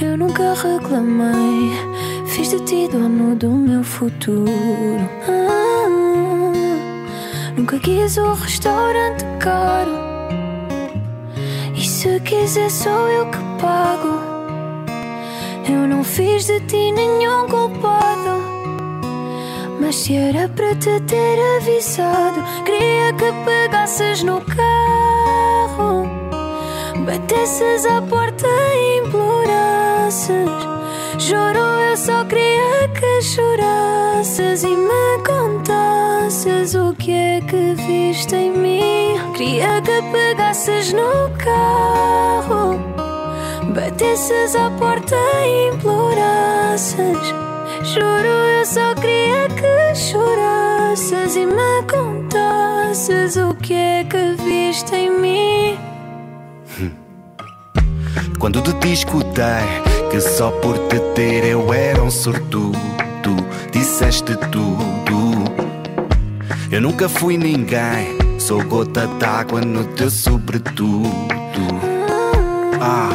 Eu 0.00 0.16
nunca 0.16 0.54
reclamei, 0.54 1.72
fiz 2.26 2.50
de 2.50 2.60
ti 2.60 2.88
dono 2.88 3.34
do 3.34 3.50
meu 3.50 3.82
futuro. 3.82 4.48
Ah, 5.26 5.88
nunca 7.56 7.78
quis 7.78 8.16
o 8.16 8.32
restaurante 8.34 9.24
caro. 9.40 9.90
E 11.74 11.84
se 11.84 12.20
quiser, 12.20 12.70
sou 12.70 13.08
eu 13.08 13.26
que 13.30 13.38
pago. 13.60 14.20
Eu 15.68 15.86
não 15.86 16.02
fiz 16.02 16.46
de 16.46 16.60
ti 16.60 16.92
nenhum 16.92 17.46
culpado. 17.48 18.38
Mas 19.80 19.96
se 19.96 20.14
era 20.14 20.48
para 20.48 20.74
te 20.74 21.00
ter 21.00 21.38
avisado, 21.56 22.42
queria 22.64 23.12
que 23.14 23.32
pegasses 23.44 24.22
no 24.22 24.40
carro, 24.40 24.87
batesses 27.08 27.86
à 27.86 28.02
porta 28.02 28.46
e 28.46 28.98
implorasses. 28.98 30.28
Juro, 31.18 31.66
eu 31.88 31.96
só 31.96 32.22
queria 32.26 32.86
que 32.88 33.22
chorasses 33.22 34.62
e 34.62 34.76
me 34.76 35.22
contasses 35.26 36.74
o 36.74 36.94
que 36.94 37.12
é 37.12 37.40
que 37.40 37.74
viste 37.86 38.36
em 38.36 38.50
mim. 38.50 39.32
Queria 39.34 39.80
que 39.80 40.02
pegasses 40.12 40.92
no 40.92 41.30
carro, 41.38 42.78
batesses 43.74 44.54
à 44.54 44.70
porta 44.78 45.16
e 45.46 45.70
implorasses. 45.74 47.16
Juro, 47.84 48.36
eu 48.58 48.66
só 48.66 48.94
queria 48.96 49.48
que 49.48 49.94
chorasses 49.98 51.36
e 51.36 51.46
me 51.46 51.82
contasses 51.90 53.36
o 53.36 53.54
que 53.54 53.72
é 53.72 54.04
que 54.04 54.34
viste 54.42 54.94
em 54.94 55.10
mim. 55.10 55.17
De 58.74 58.92
escutei 58.92 59.82
que 60.10 60.20
só 60.20 60.50
por 60.50 60.78
te 60.88 60.98
ter 61.14 61.44
eu 61.44 61.72
era 61.72 62.02
um 62.02 62.10
sortudo, 62.10 62.78
disseste 63.72 64.36
tudo. 64.50 65.44
Eu 66.70 66.80
nunca 66.80 67.08
fui 67.08 67.36
ninguém, 67.38 68.16
sou 68.38 68.62
gota 68.64 69.06
d'água 69.06 69.60
no 69.60 69.84
teu 69.84 70.10
sobretudo. 70.10 71.08
Ah, 72.80 73.10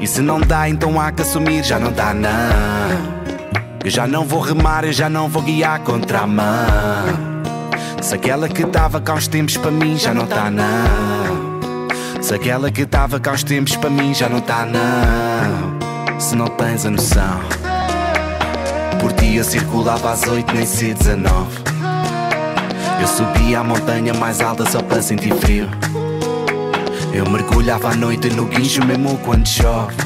e 0.00 0.06
se 0.06 0.20
não 0.20 0.40
dá, 0.40 0.68
então 0.68 1.00
há 1.00 1.10
que 1.12 1.22
assumir, 1.22 1.64
já 1.64 1.78
não 1.78 1.92
dá, 1.92 2.14
não. 2.14 2.30
Eu 3.84 3.90
já 3.90 4.06
não 4.06 4.24
vou 4.24 4.40
remar, 4.40 4.84
eu 4.84 4.92
já 4.92 5.08
não 5.08 5.28
vou 5.28 5.42
guiar 5.42 5.80
contra 5.80 6.20
a 6.20 6.26
mão. 6.26 7.40
Se 8.00 8.14
aquela 8.14 8.48
que 8.48 8.64
dava 8.64 9.00
cá 9.00 9.14
uns 9.14 9.28
tempos 9.28 9.56
para 9.56 9.70
mim 9.70 9.96
já 9.96 10.14
não 10.14 10.26
tá 10.26 10.50
não. 10.50 11.49
Se 12.20 12.34
aquela 12.34 12.70
que 12.70 12.84
dava 12.84 13.18
cá 13.18 13.32
uns 13.32 13.42
tempos 13.42 13.76
para 13.76 13.88
mim 13.90 14.12
já 14.14 14.28
não 14.28 14.40
tá 14.40 14.66
não. 14.66 16.20
Se 16.20 16.36
não 16.36 16.46
tens 16.48 16.84
a 16.84 16.90
noção. 16.90 17.40
Por 19.00 19.12
dia 19.14 19.42
circulava 19.42 20.12
às 20.12 20.26
oito, 20.28 20.54
nem 20.54 20.66
se 20.66 20.92
19. 20.92 21.48
Eu 23.00 23.06
subia 23.08 23.60
a 23.60 23.64
montanha 23.64 24.12
mais 24.12 24.42
alta 24.42 24.70
só 24.70 24.82
para 24.82 25.00
sentir 25.00 25.34
frio. 25.36 25.68
Eu 27.12 27.28
mergulhava 27.30 27.90
à 27.90 27.94
noite 27.96 28.28
no 28.28 28.44
guincho 28.44 28.84
mesmo 28.84 29.18
quando 29.24 29.48
chove. 29.48 29.96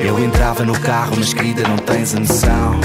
Eu 0.00 0.22
entrava 0.22 0.64
no 0.64 0.78
carro, 0.78 1.16
mas 1.18 1.34
querida, 1.34 1.66
não 1.66 1.76
tens 1.78 2.14
a 2.14 2.20
noção. 2.20 2.80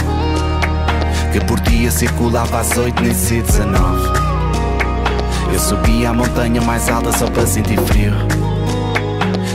Que 1.31 1.39
por 1.45 1.59
dia 1.59 1.91
circulava 1.91 2.59
às 2.59 2.75
oito, 2.77 3.01
nem 3.03 3.13
se 3.13 3.41
19. 3.41 4.30
Eu 5.53 5.59
subia 5.59 6.09
a 6.09 6.13
montanha 6.13 6.61
mais 6.61 6.89
alta 6.89 7.11
só 7.11 7.27
para 7.29 7.45
sentir 7.45 7.79
frio. 7.81 8.13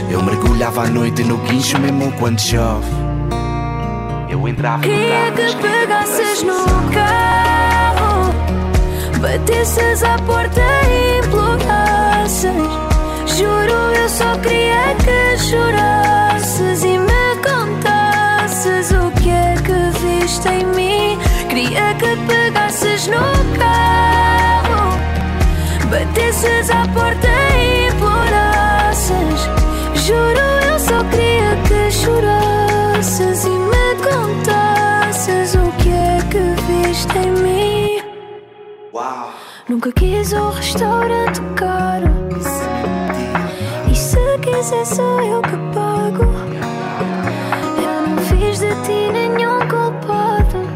Eu 0.09 0.21
mergulhava 0.23 0.83
à 0.83 0.87
noite 0.87 1.23
no 1.23 1.37
guincho 1.39 1.77
mesmo 1.79 2.11
quando 2.13 2.39
chove. 2.39 2.87
Eu 4.29 4.47
entrava 4.47 4.77
no 4.77 4.83
Queria 4.83 5.31
carro. 5.31 5.35
que 5.35 5.55
pegasses 5.67 6.43
no 6.43 6.65
carro, 6.93 8.33
batesses 9.21 10.03
à 10.03 10.17
porta 10.19 10.61
e 10.89 11.19
implorasses. 11.19 12.51
Juro, 13.37 13.71
eu 13.95 14.09
só 14.09 14.35
queria 14.39 14.95
que 15.03 15.37
chorasses 15.43 16.83
e 16.83 16.97
me 16.97 17.35
contasses 17.43 18.91
o 18.91 19.11
que 19.21 19.29
é 19.29 19.55
que 19.63 19.97
viste 19.99 20.47
em 20.47 20.65
mim. 20.65 21.17
Queria 21.49 21.93
que 21.95 22.15
pegasses 22.27 23.07
no 23.07 23.57
carro, 23.57 24.26
batesses 25.87 26.69
à 26.69 26.87
porta 26.89 27.27
e 27.55 27.87
implorasses. 27.89 29.41
Juro, 30.05 30.39
eu 30.71 30.79
só 30.79 31.03
queria 31.05 31.55
que 31.67 31.91
chorasses 31.91 33.45
e 33.45 33.49
me 33.49 33.95
contasses 34.03 35.55
o 35.55 35.71
que 35.77 35.89
é 35.89 36.17
que 36.29 36.87
viste 36.87 37.17
em 37.17 37.31
mim. 37.31 38.01
Nunca 39.69 39.91
quis 39.91 40.33
um 40.33 40.49
restaurante 40.49 41.41
caro. 41.55 42.07
E 43.89 43.95
se 43.95 44.37
quiser, 44.41 44.85
sou 44.85 45.21
eu 45.21 45.41
que 45.41 45.57
pago. 45.73 46.23
Eu 47.77 48.07
não 48.07 48.17
fiz 48.23 48.59
de 48.59 48.73
ti 48.83 49.11
nenhum 49.11 49.59
culpado. 49.67 50.67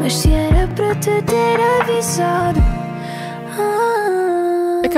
Mas 0.00 0.16
se 0.16 0.32
era 0.32 0.66
para 0.68 0.94
te 0.96 1.22
ter 1.22 1.60
avisado. 1.80 2.59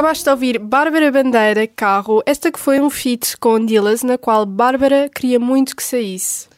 Acabaste 0.03 0.25
de 0.25 0.31
ouvir 0.31 0.59
Bárbara 0.59 1.12
Bandeira, 1.12 1.65
Carro, 1.69 2.25
esta 2.27 2.51
que 2.51 2.59
foi 2.59 2.81
um 2.81 2.91
feat 2.91 3.37
com 3.37 3.65
Dillas, 3.65 4.03
na 4.03 4.19
qual 4.19 4.45
Bárbara 4.45 5.09
queria 5.09 5.38
muito 5.38 5.77
que 5.77 5.83
saísse. 5.83 6.49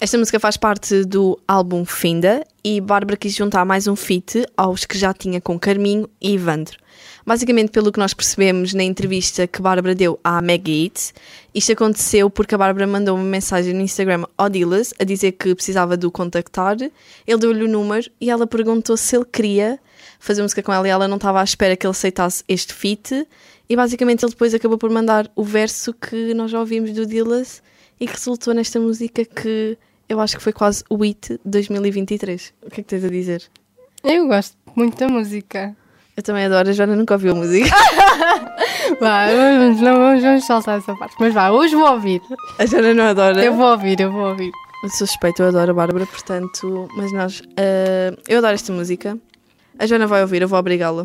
Esta 0.00 0.18
música 0.18 0.40
faz 0.40 0.56
parte 0.56 1.04
do 1.04 1.38
álbum 1.46 1.84
Finda 1.84 2.44
e 2.64 2.80
Bárbara 2.80 3.16
quis 3.16 3.36
juntar 3.36 3.64
mais 3.64 3.86
um 3.86 3.94
feat 3.94 4.44
aos 4.56 4.84
que 4.84 4.98
já 4.98 5.14
tinha 5.14 5.40
com 5.40 5.56
Carminho 5.56 6.10
e 6.20 6.32
Ivandro. 6.32 6.76
Basicamente, 7.24 7.70
pelo 7.70 7.92
que 7.92 8.00
nós 8.00 8.12
percebemos 8.12 8.74
na 8.74 8.82
entrevista 8.82 9.46
que 9.46 9.62
Bárbara 9.62 9.94
deu 9.94 10.18
à 10.24 10.40
Hits, 10.42 11.14
isto 11.54 11.70
aconteceu 11.70 12.28
porque 12.28 12.56
a 12.56 12.58
Bárbara 12.58 12.88
mandou 12.88 13.14
uma 13.14 13.22
mensagem 13.22 13.74
no 13.74 13.80
Instagram 13.80 14.24
ao 14.36 14.48
Dillas 14.48 14.92
a 14.98 15.04
dizer 15.04 15.32
que 15.32 15.54
precisava 15.54 15.96
de 15.96 16.04
o 16.04 16.10
contactar. 16.10 16.76
Ele 16.80 17.38
deu-lhe 17.38 17.62
o 17.62 17.68
número 17.68 18.10
e 18.20 18.28
ela 18.28 18.44
perguntou 18.44 18.96
se 18.96 19.14
ele 19.14 19.24
queria 19.24 19.78
fazer 20.18 20.42
música 20.42 20.62
com 20.62 20.72
ela 20.72 20.86
e 20.86 20.90
ela 20.90 21.08
não 21.08 21.16
estava 21.16 21.40
à 21.40 21.44
espera 21.44 21.76
que 21.76 21.86
ele 21.86 21.92
aceitasse 21.92 22.44
este 22.48 22.72
feat. 22.74 23.26
E 23.68 23.76
basicamente 23.76 24.24
ele 24.24 24.30
depois 24.32 24.54
acabou 24.54 24.78
por 24.78 24.90
mandar 24.90 25.30
o 25.36 25.44
verso 25.44 25.92
que 25.92 26.32
nós 26.34 26.50
já 26.50 26.58
ouvimos 26.58 26.92
do 26.92 27.04
Dillas 27.06 27.62
e 28.00 28.06
que 28.06 28.12
resultou 28.12 28.54
nesta 28.54 28.80
música 28.80 29.24
que 29.24 29.76
eu 30.08 30.20
acho 30.20 30.36
que 30.36 30.42
foi 30.42 30.52
quase 30.52 30.82
o 30.88 30.96
hit 30.96 31.32
de 31.32 31.40
2023. 31.44 32.54
O 32.62 32.70
que 32.70 32.80
é 32.80 32.84
que 32.84 32.88
tens 32.88 33.04
a 33.04 33.08
dizer? 33.08 33.42
Eu 34.02 34.26
gosto 34.26 34.56
muito 34.74 34.96
da 34.98 35.08
música. 35.08 35.76
Eu 36.16 36.22
também 36.22 36.46
adoro, 36.46 36.68
a 36.68 36.72
Joana 36.72 36.96
nunca 36.96 37.14
ouviu 37.14 37.32
a 37.32 37.34
música. 37.34 37.68
Vá, 39.00 39.26
vamos, 39.26 39.80
não 39.80 39.96
vamos, 39.96 40.22
vamos 40.22 40.44
saltar 40.46 40.78
essa 40.78 40.94
parte. 40.96 41.14
Mas 41.20 41.34
vá, 41.34 41.50
hoje 41.50 41.76
vou 41.76 41.92
ouvir. 41.92 42.22
A 42.58 42.64
Joana 42.64 42.94
não 42.94 43.04
adora. 43.04 43.44
Eu 43.44 43.54
vou 43.54 43.70
ouvir, 43.70 44.00
eu 44.00 44.10
vou 44.10 44.30
ouvir. 44.30 44.50
Suspeito, 44.96 45.42
eu 45.42 45.48
adoro 45.48 45.72
a 45.72 45.74
Bárbara, 45.74 46.06
portanto, 46.06 46.88
mas 46.96 47.12
nós. 47.12 47.42
ah, 47.56 48.16
eu 48.26 48.38
adoro 48.38 48.54
esta 48.54 48.72
música. 48.72 49.18
A 49.78 49.86
Joana 49.86 50.06
vai 50.06 50.22
ouvir, 50.22 50.42
eu 50.42 50.48
vou 50.48 50.58
obrigá-la. 50.58 51.04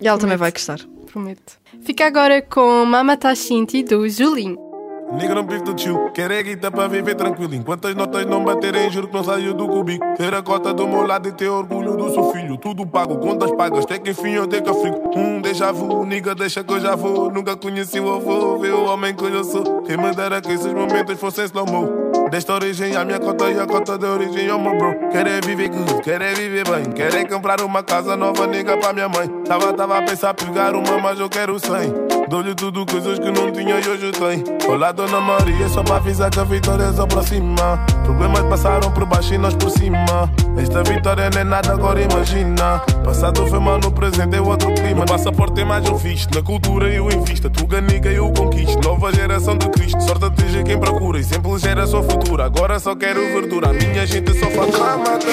E 0.00 0.08
ela 0.08 0.18
também 0.18 0.36
vai 0.36 0.50
gostar. 0.50 0.80
Prometo. 1.06 1.58
Fica 1.82 2.06
agora 2.06 2.42
com 2.42 2.84
Mama 2.84 3.16
Tashinti 3.16 3.82
do 3.82 4.08
Julinho. 4.08 4.71
Nigga 5.12 5.34
não 5.34 5.46
vive 5.46 5.62
do 5.62 5.74
tio, 5.74 6.10
quer 6.12 6.30
é 6.30 6.42
guita 6.42 6.70
pra 6.70 6.88
viver 6.88 7.14
tranquilo. 7.14 7.54
Enquanto 7.54 7.86
as 7.86 7.94
notas 7.94 8.24
não 8.24 8.42
baterem, 8.42 8.90
juro 8.90 9.08
que 9.08 9.14
não 9.14 9.22
saiu 9.22 9.52
do 9.52 9.68
cubico. 9.68 10.04
Ter 10.16 10.32
a 10.34 10.42
cota 10.42 10.72
do 10.72 10.88
meu 10.88 11.06
lado 11.06 11.28
e 11.28 11.32
ter 11.32 11.48
orgulho 11.48 11.96
do 11.96 12.10
seu 12.12 12.32
filho. 12.32 12.56
Tudo 12.56 12.86
pago, 12.86 13.18
contas 13.18 13.50
pagas, 13.52 13.84
até 13.84 13.98
que 13.98 14.10
enfim 14.10 14.30
eu 14.30 14.46
tenho 14.46 14.62
que 14.62 14.70
eu 14.70 14.74
fico. 14.74 15.18
Um 15.18 15.40
déjà 15.40 15.70
vu, 15.70 16.04
nigga, 16.06 16.34
deixa 16.34 16.64
que 16.64 16.72
eu 16.72 16.80
já 16.80 16.96
vou. 16.96 17.30
Nunca 17.30 17.54
conheci 17.56 18.00
o 18.00 18.14
avô, 18.14 18.58
vê 18.58 18.70
o 18.70 18.84
homem 18.86 19.14
que 19.14 19.24
eu 19.24 19.44
sou. 19.44 19.82
Quem 19.82 19.96
me 19.96 20.12
que 20.42 20.52
esses 20.52 20.72
momentos 20.72 21.20
fossem 21.20 21.44
slow-mo. 21.44 21.90
Desta 22.30 22.54
origem, 22.54 22.96
a 22.96 23.04
minha 23.04 23.20
cota 23.20 23.50
e 23.50 23.60
a 23.60 23.66
cota 23.66 23.98
da 23.98 24.10
origem, 24.10 24.50
oh 24.50 24.58
meu 24.58 24.78
bro. 24.78 25.10
Quer 25.10 25.26
é 25.26 25.40
viver 25.42 25.68
good, 25.68 26.00
quer 26.02 26.22
é 26.22 26.32
viver 26.32 26.64
bem. 26.66 26.84
Quer 26.94 27.14
é 27.14 27.24
comprar 27.26 27.60
uma 27.60 27.82
casa 27.82 28.16
nova, 28.16 28.46
nigga, 28.46 28.78
pra 28.78 28.92
minha 28.94 29.08
mãe. 29.08 29.28
Tava, 29.44 29.72
tava 29.74 29.98
a 29.98 30.02
pensar 30.02 30.32
pegar 30.32 30.74
uma, 30.74 30.98
mas 30.98 31.20
eu 31.20 31.28
quero 31.28 31.58
100. 31.58 32.21
Dou-lhe 32.32 32.54
tudo, 32.54 32.86
coisas 32.86 33.18
que 33.18 33.30
não 33.30 33.52
tinha 33.52 33.78
e 33.78 33.86
hoje 33.86 34.10
tem. 34.10 34.42
Olá, 34.66 34.90
Dona 34.90 35.20
Maria, 35.20 35.68
só 35.68 35.82
para 35.82 35.96
avisar 35.96 36.30
que 36.30 36.40
a 36.40 36.44
vitória 36.44 36.90
se 36.90 36.98
aproxima. 36.98 37.78
Problemas 38.04 38.40
passaram 38.44 38.90
por 38.90 39.04
baixo 39.04 39.34
e 39.34 39.36
nós 39.36 39.54
por 39.54 39.68
cima. 39.68 40.32
Esta 40.56 40.82
vitória 40.82 41.28
não 41.28 41.40
é 41.42 41.44
nada, 41.44 41.74
agora 41.74 42.00
imagina. 42.00 42.78
Passado 43.04 43.46
foi 43.48 43.60
mal, 43.60 43.78
no 43.78 43.92
presente 43.92 44.34
é 44.34 44.40
outro 44.40 44.72
clima. 44.72 45.04
Passaporte 45.04 45.56
tem 45.56 45.66
mais 45.66 45.86
um 45.86 45.96
visto, 45.96 46.34
na 46.34 46.40
cultura 46.40 46.88
eu 46.88 47.10
invisto. 47.10 47.50
Tu 47.50 47.66
ganiga 47.66 48.10
e 48.10 48.14
eu 48.16 48.32
conquisto. 48.32 48.80
Nova 48.82 49.12
geração 49.12 49.54
de 49.58 49.68
Cristo, 49.68 50.00
sorte 50.00 50.24
atinge 50.24 50.64
quem 50.64 50.80
procura. 50.80 51.20
E 51.20 51.24
sempre 51.24 51.58
geração 51.58 52.02
futura, 52.02 52.46
agora 52.46 52.80
só 52.80 52.96
quero 52.96 53.20
verdura. 53.20 53.68
A 53.68 53.72
minha 53.74 54.06
gente 54.06 54.32
só 54.40 54.46
faz 54.52 54.74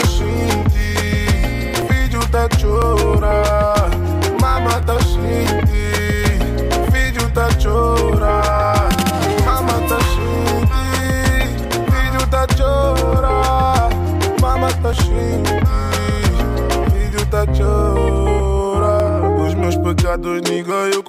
xinti, 0.05 0.97
filho 1.87 2.27
tá 2.29 2.49
chora. 2.61 3.78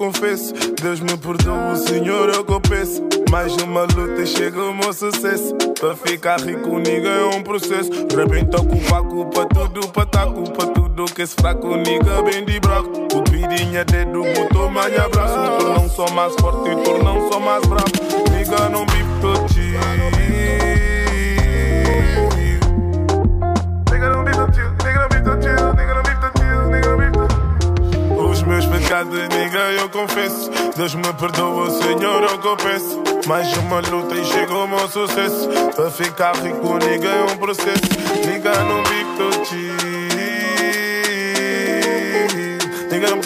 Confesso. 0.01 0.51
Deus 0.81 0.99
me 0.99 1.15
perdoa, 1.15 1.73
o 1.73 1.75
Senhor 1.75 2.29
eu 2.29 2.43
que 2.43 2.51
eu 2.51 2.59
peço. 2.59 3.03
Mais 3.29 3.53
uma 3.57 3.83
luta 3.83 4.23
e 4.23 4.25
chega 4.25 4.59
o 4.59 4.73
meu 4.73 4.91
sucesso. 4.91 5.55
Para 5.79 5.95
ficar 5.95 6.39
rico, 6.41 6.79
niga, 6.79 7.07
é 7.07 7.25
um 7.25 7.43
processo. 7.43 7.91
Rebenta 8.15 8.57
culpa, 8.57 9.03
culpa 9.03 9.45
tudo, 9.45 9.87
para 9.89 10.05
tá 10.07 10.25
culpa 10.25 10.65
tudo. 10.65 11.05
Que 11.05 11.21
esse 11.21 11.35
fraco, 11.35 11.77
niga, 11.77 12.23
bem 12.23 12.43
de 12.43 12.59
braco. 12.59 12.89
O 13.13 13.21
pirinha 13.21 13.85
dedo, 13.85 14.23
botou 14.23 14.71
mais 14.71 14.97
abraço. 14.97 15.39
Me 15.39 15.57
tornam 15.59 15.89
só 15.89 16.09
mais 16.09 16.33
forte 16.33 16.71
e 16.71 16.83
tornam 16.83 17.31
só 17.31 17.39
mais 17.39 17.63
bravo. 17.67 17.91
Niga, 18.35 18.69
não 18.69 18.85
vive 18.87 19.21
todo 19.21 19.51
pecados, 28.71 29.19
niga, 29.29 29.59
eu 29.73 29.89
confesso. 29.89 30.49
Deus 30.75 30.95
me 30.95 31.13
perdoa, 31.13 31.69
Senhor, 31.69 32.23
eu 32.23 32.57
peço. 32.57 33.01
Mais 33.27 33.55
uma 33.57 33.79
luta 33.81 34.15
e 34.15 34.25
chegou 34.25 34.65
o 34.65 34.67
meu 34.67 34.87
sucesso. 34.87 35.49
Para 35.75 35.91
ficar 35.91 36.35
rico, 36.37 36.77
niga, 36.77 37.09
é 37.09 37.23
um 37.31 37.37
processo. 37.37 37.81
Niga, 38.25 38.51
não 38.63 38.83
todo 39.17 39.45
chill. 39.45 39.71
Nigga, 42.91 43.09
não. 43.09 43.17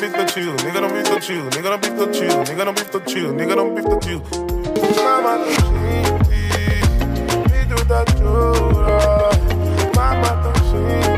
Nigga, 0.64 0.82
não 0.82 0.90
todo 1.04 1.24
chill. 1.24 1.46
Nigga, 1.54 1.72
não 1.72 1.78
vive 1.78 1.94
todo 1.96 2.16
chill. 2.16 2.34
Nigga, 2.46 2.66
não 2.66 2.74
vive 2.74 2.86
todo 2.86 3.10
chill. 3.10 3.34
Nigga, 3.34 3.56
não 3.56 3.76
vive 3.76 3.82
todo 3.84 4.04
chill. 4.04 4.22
Mama, 5.04 5.38
não 5.38 5.48
xinti. 5.48 6.42
Filho 7.50 7.86
da 7.86 8.04
chora. 8.06 9.30
Mama, 9.96 10.32
não 10.44 10.54
xinti. 10.54 11.15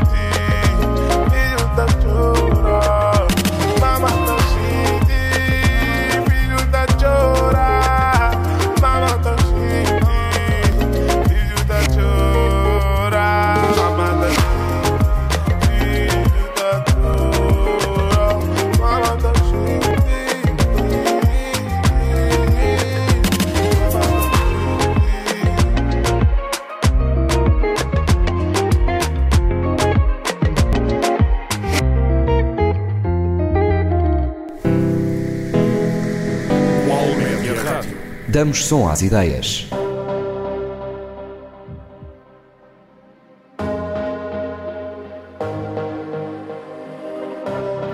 Damos 38.38 38.66
som 38.66 38.88
às 38.88 39.02
ideias. 39.02 39.66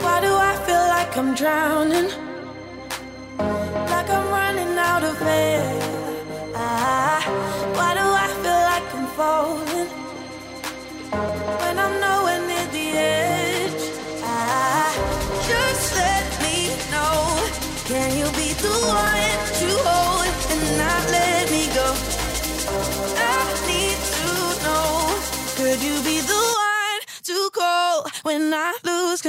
Why 0.03 0.21
do 0.21 0.37
I 0.37 0.55
feel 0.67 0.87
like 0.87 1.17
I'm 1.17 1.35
drowning? 1.35 2.24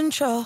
Control? 0.06 0.46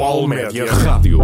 UAL 0.00 0.26
Média 0.26 0.64
Rádio. 0.64 1.18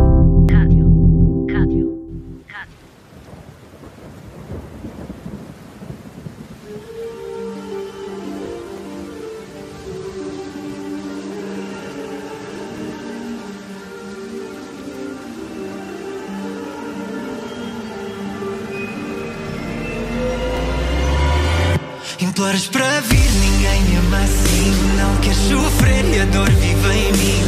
Imploras 22.20 22.66
para 22.66 23.00
vir, 23.00 23.16
ninguém 23.16 23.82
me 23.84 23.96
ama 23.96 24.18
assim. 24.18 24.70
Não 24.98 25.16
queres 25.22 25.38
sofrer 25.38 26.04
e 26.14 26.20
a 26.20 26.24
dor 26.26 26.50
vive 26.50 26.92
em 26.92 27.12
mim. 27.14 27.45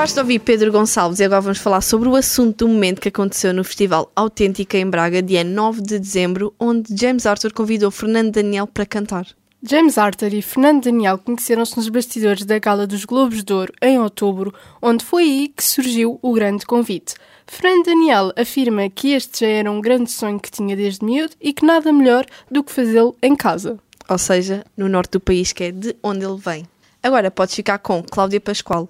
Acabaste 0.00 0.14
de 0.14 0.20
ouvir 0.20 0.38
Pedro 0.38 0.72
Gonçalves 0.72 1.20
e 1.20 1.24
agora 1.24 1.42
vamos 1.42 1.58
falar 1.58 1.82
sobre 1.82 2.08
o 2.08 2.16
assunto 2.16 2.64
do 2.64 2.68
momento 2.68 3.02
que 3.02 3.10
aconteceu 3.10 3.52
no 3.52 3.62
Festival 3.62 4.10
Autêntica 4.16 4.78
em 4.78 4.88
Braga, 4.88 5.20
dia 5.20 5.44
9 5.44 5.82
de 5.82 5.98
dezembro, 5.98 6.54
onde 6.58 6.96
James 6.96 7.26
Arthur 7.26 7.52
convidou 7.52 7.90
Fernando 7.90 8.32
Daniel 8.32 8.66
para 8.66 8.86
cantar. 8.86 9.26
James 9.62 9.98
Arthur 9.98 10.32
e 10.32 10.40
Fernando 10.40 10.84
Daniel 10.84 11.18
conheceram-se 11.18 11.76
nos 11.76 11.90
bastidores 11.90 12.46
da 12.46 12.58
Gala 12.58 12.86
dos 12.86 13.04
Globos 13.04 13.44
de 13.44 13.52
Ouro 13.52 13.74
em 13.82 13.98
outubro, 13.98 14.54
onde 14.80 15.04
foi 15.04 15.22
aí 15.24 15.48
que 15.48 15.62
surgiu 15.62 16.18
o 16.22 16.32
grande 16.32 16.64
convite. 16.64 17.12
Fernando 17.46 17.84
Daniel 17.84 18.32
afirma 18.38 18.88
que 18.88 19.12
este 19.12 19.40
já 19.40 19.48
era 19.48 19.70
um 19.70 19.82
grande 19.82 20.10
sonho 20.10 20.40
que 20.40 20.50
tinha 20.50 20.74
desde 20.74 21.04
miúdo 21.04 21.34
e 21.38 21.52
que 21.52 21.66
nada 21.66 21.92
melhor 21.92 22.24
do 22.50 22.64
que 22.64 22.72
fazê-lo 22.72 23.14
em 23.22 23.36
casa. 23.36 23.78
Ou 24.08 24.16
seja, 24.16 24.64
no 24.74 24.88
norte 24.88 25.10
do 25.10 25.20
país, 25.20 25.52
que 25.52 25.64
é 25.64 25.70
de 25.70 25.94
onde 26.02 26.24
ele 26.24 26.38
vem. 26.38 26.64
Agora 27.02 27.30
podes 27.30 27.54
ficar 27.54 27.76
com 27.76 28.02
Cláudia 28.02 28.40
Pascoal. 28.40 28.88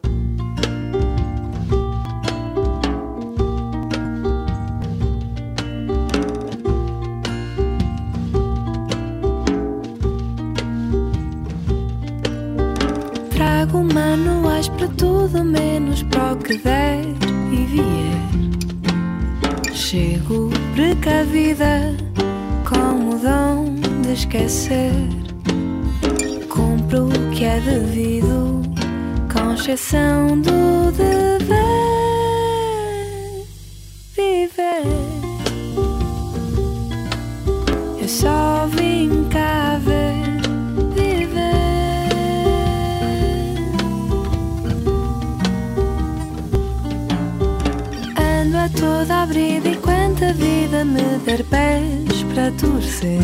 Trago 13.60 13.84
manuais 13.92 14.70
para 14.70 14.88
tudo, 14.88 15.44
menos 15.44 16.02
para 16.04 16.32
o 16.32 16.36
que 16.38 16.56
der 16.56 17.04
e 17.52 17.66
vier. 17.66 18.16
Chego 19.74 20.48
precavida, 20.74 21.94
com 22.66 23.10
o 23.10 23.18
dom 23.18 23.74
de 24.00 24.14
esquecer. 24.14 24.90
Cumpro 26.48 27.08
o 27.08 27.30
que 27.32 27.44
é 27.44 27.60
devido, 27.60 28.62
com 29.30 29.52
exceção 29.52 30.40
do 30.40 30.90
dever. 30.92 31.50
Viver. 34.16 34.86
Eu 38.00 38.08
só 38.08 38.66
vim 38.68 39.28
cá 39.28 39.78
ver. 39.84 40.09
Ando 48.50 48.58
a 48.58 48.68
toda 48.68 49.22
abrida 49.22 49.68
e 49.68 49.76
quanta 49.76 50.32
vida 50.32 50.84
me 50.84 51.20
der 51.24 51.44
pés 51.44 52.24
para 52.34 52.50
torcer. 52.50 53.20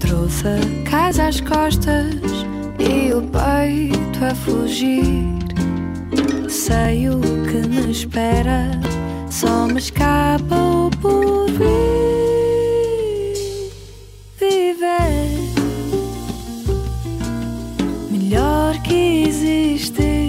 Trouxe 0.00 0.48
a 0.48 0.90
casa 0.90 1.28
às 1.28 1.40
costas 1.40 2.16
e 2.80 3.14
o 3.14 3.22
peito 3.22 4.24
a 4.24 4.34
fugir. 4.34 5.24
Sei 6.48 7.10
o 7.10 7.20
que 7.20 7.68
me 7.68 7.92
espera, 7.92 8.72
só 9.30 9.68
me 9.68 9.78
escapa 9.78 10.56
o 10.56 10.90
porvir. 11.00 11.68
Viver 14.40 15.28
melhor 18.10 18.76
que 18.82 19.28
existir. 19.28 20.19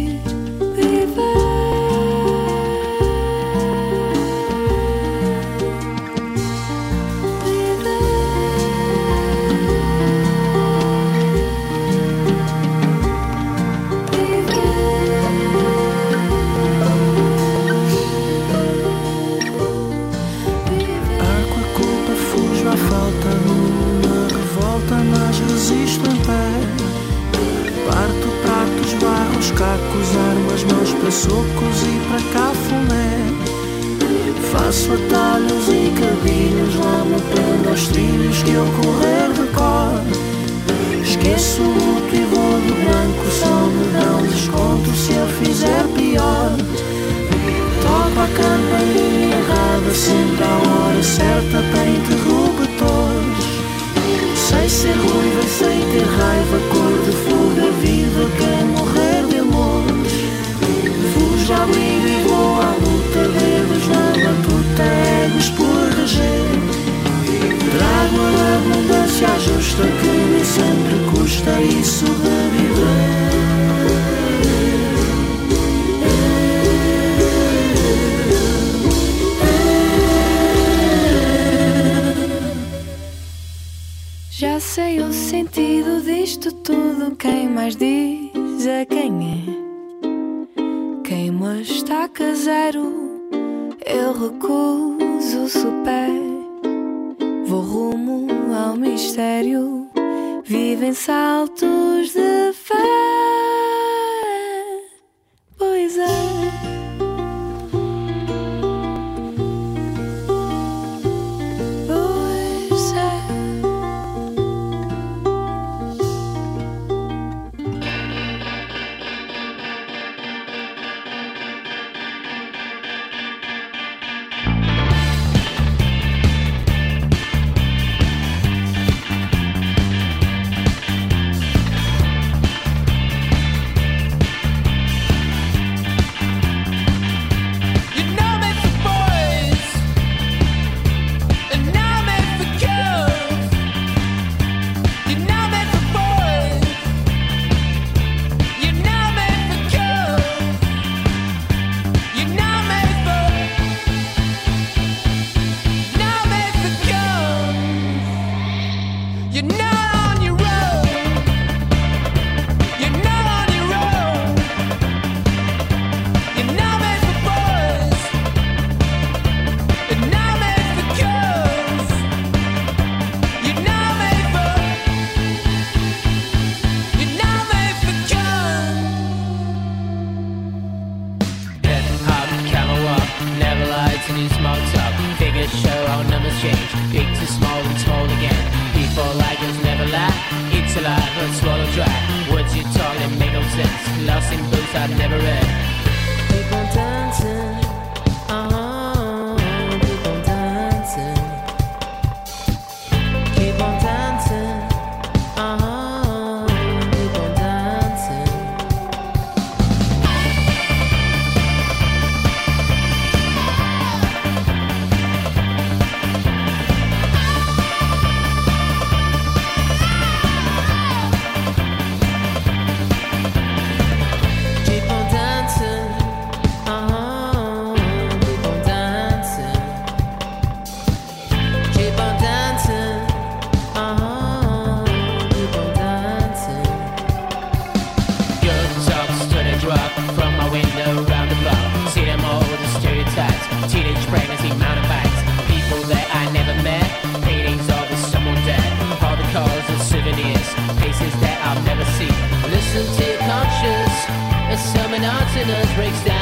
sinners 255.43 255.73
breaks 255.73 256.03
down. 256.03 256.20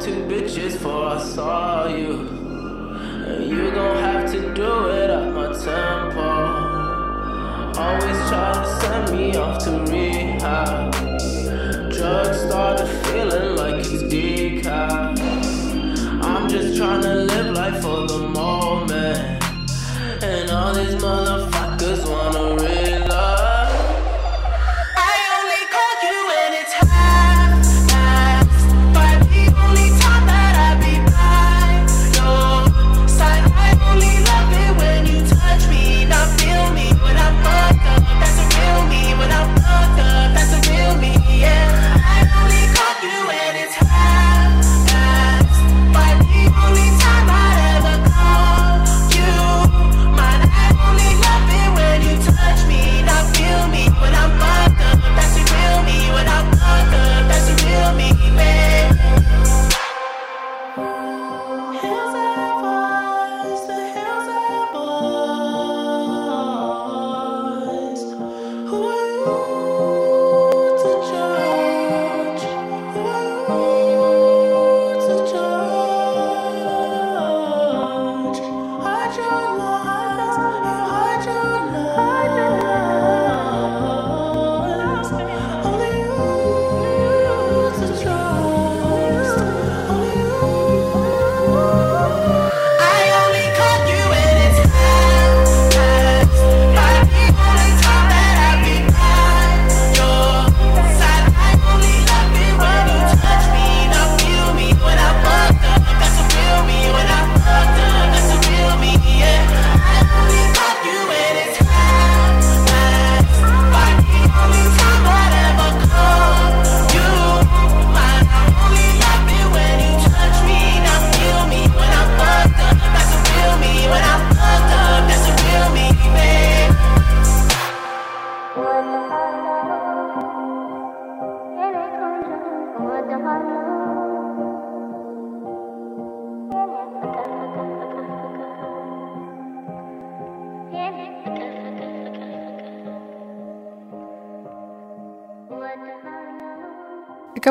Two 0.00 0.24
bitches 0.24 0.72
before 0.72 1.08
I 1.08 1.18
saw 1.18 1.86
you. 1.86 2.26
And 3.26 3.50
you 3.50 3.70
gon' 3.70 3.96
have 3.98 4.32
to 4.32 4.54
do 4.54 4.86
it 4.88 5.10
at 5.10 5.32
my 5.34 5.52
tempo. 5.52 6.30
Always 7.78 8.18
try 8.30 8.52
to 8.54 8.80
send 8.80 9.12
me 9.14 9.36
off 9.36 9.62
to 9.64 9.72
rehab. 9.92 10.92
Drugs 11.92 12.40
started 12.40 12.88
feeling 13.04 13.56
like 13.56 13.80
it's 13.80 14.02
decaf. 14.04 15.20
I'm 16.22 16.48
just 16.48 16.78
trying 16.78 17.02
to 17.02 17.14
live 17.14 17.54
life 17.54 17.82
for 17.82 18.06
the 18.06 18.20
moment. 18.20 19.44
And 20.22 20.50
all 20.50 20.72
these 20.72 20.94
motherfuckers 20.94 22.08
wanna 22.08 22.54
relive. 22.54 22.89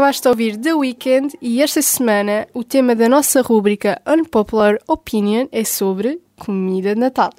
De 0.10 0.28
ouvir 0.28 0.58
The 0.58 0.74
Weeknd 0.74 1.38
e 1.40 1.62
esta 1.62 1.82
semana 1.84 2.48
o 2.54 2.64
tema 2.64 2.96
da 2.96 3.08
nossa 3.08 3.42
rúbrica 3.44 4.02
Unpopular 4.08 4.78
Opinion 4.88 5.48
é 5.52 5.64
sobre 5.64 6.20
comida 6.36 6.96
de 6.96 7.00
Natal. 7.00 7.30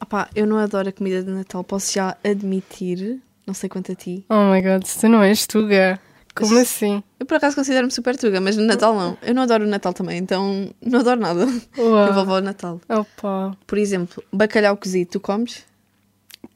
Opá, 0.00 0.28
eu 0.36 0.46
não 0.46 0.58
adoro 0.58 0.90
a 0.90 0.92
comida 0.92 1.22
de 1.22 1.30
Natal, 1.30 1.64
posso 1.64 1.92
já 1.92 2.16
admitir, 2.22 3.18
não 3.46 3.54
sei 3.54 3.68
quanto 3.70 3.92
a 3.92 3.94
ti. 3.94 4.24
Oh 4.28 4.52
my 4.52 4.60
god, 4.60 4.84
tu 4.84 5.08
não 5.08 5.22
és 5.22 5.46
tuga. 5.46 5.98
Como 6.36 6.50
Mas- 6.54 6.64
assim? 6.68 7.02
Eu 7.18 7.24
por 7.26 7.36
acaso 7.38 7.56
considero-me 7.56 7.90
super 7.90 8.14
tuga, 8.16 8.40
mas 8.42 8.56
no 8.58 8.64
Natal 8.64 8.94
não. 8.94 9.16
Eu 9.22 9.34
não 9.34 9.42
adoro 9.42 9.64
o 9.64 9.68
Natal 9.68 9.92
também, 9.94 10.18
então 10.18 10.70
não 10.84 11.00
adoro 11.00 11.20
nada 11.20 11.46
Uau. 11.78 12.04
que 12.04 12.10
envolva 12.12 12.32
o 12.34 12.40
Natal. 12.42 12.78
Opa, 12.88 13.56
Por 13.66 13.78
exemplo, 13.78 14.22
bacalhau 14.32 14.76
cozido, 14.76 15.12
tu 15.12 15.20
comes? 15.20 15.64